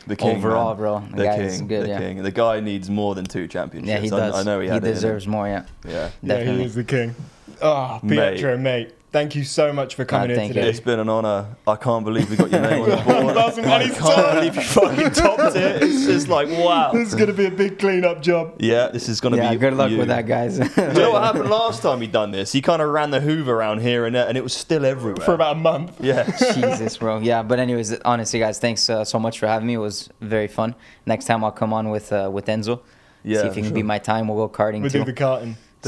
[0.06, 0.78] The king, Overall, man.
[0.78, 2.00] bro, the The guy king, is good, the yeah.
[2.00, 2.24] king.
[2.24, 3.90] The guy needs more than two championships.
[3.90, 4.36] Yeah, he I- does.
[4.36, 5.48] I, know he, he had it deserves more.
[5.48, 5.66] Yeah.
[5.88, 6.10] Yeah.
[6.22, 7.16] Yeah, he is the king.
[7.62, 8.94] Ah, Pietro, mate.
[9.10, 10.56] Thank you so much for coming in thank you.
[10.56, 10.70] today.
[10.70, 11.56] It's been an honour.
[11.66, 13.38] I can't believe we got your name on the board.
[13.38, 13.52] I
[13.88, 14.34] can't top.
[14.36, 15.82] believe you fucking topped it.
[15.84, 16.92] It's just like wow.
[16.92, 18.56] This is going to be a big clean-up job.
[18.60, 19.52] Yeah, this is gonna Yeah.
[19.52, 19.58] be.
[19.58, 19.98] Good luck you.
[20.00, 20.58] with that, guys.
[20.60, 22.52] Do you know what happened last time he done this?
[22.52, 25.26] He kind of ran the Hoover around here and there, and it was still everywhere.
[25.26, 25.94] For about a month.
[26.02, 26.30] yeah.
[26.54, 27.20] Jesus, bro.
[27.20, 29.76] Yeah, but anyways, honestly, guys, thanks uh, so much for having me.
[29.76, 30.76] It was very fun.
[31.06, 32.82] Next time I'll come on with uh, with Enzo.
[33.24, 33.76] Yeah, See if he can sure.
[33.76, 34.28] be my time.
[34.28, 35.00] We'll go karting We'll too.
[35.00, 35.14] do the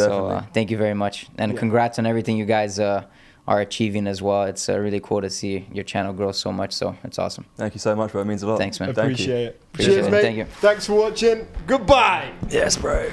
[0.08, 0.30] carton.
[0.30, 1.60] so uh, thank you very much, and Yeah.
[1.60, 3.04] congrats on everything you guys uh,
[3.48, 4.44] are achieving as well.
[4.44, 6.72] It's uh, really cool to see your channel grow so much.
[6.74, 7.46] So it's awesome.
[7.58, 8.22] Thank you so much, bro.
[8.22, 8.58] It means a lot.
[8.60, 8.94] Thanks, man.
[8.94, 9.14] Thank you.
[9.14, 9.62] Appreciate it.
[9.74, 10.12] Appreciate Cheers, it.
[10.12, 10.22] mate.
[10.22, 10.46] Thank you.
[10.46, 11.48] Thanks for watching.
[11.66, 12.32] Goodbye.
[12.50, 13.10] Yes, bro.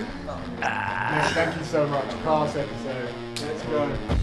[0.61, 2.09] thank you so much.
[2.22, 3.14] Class episode.
[3.41, 4.16] Let's go.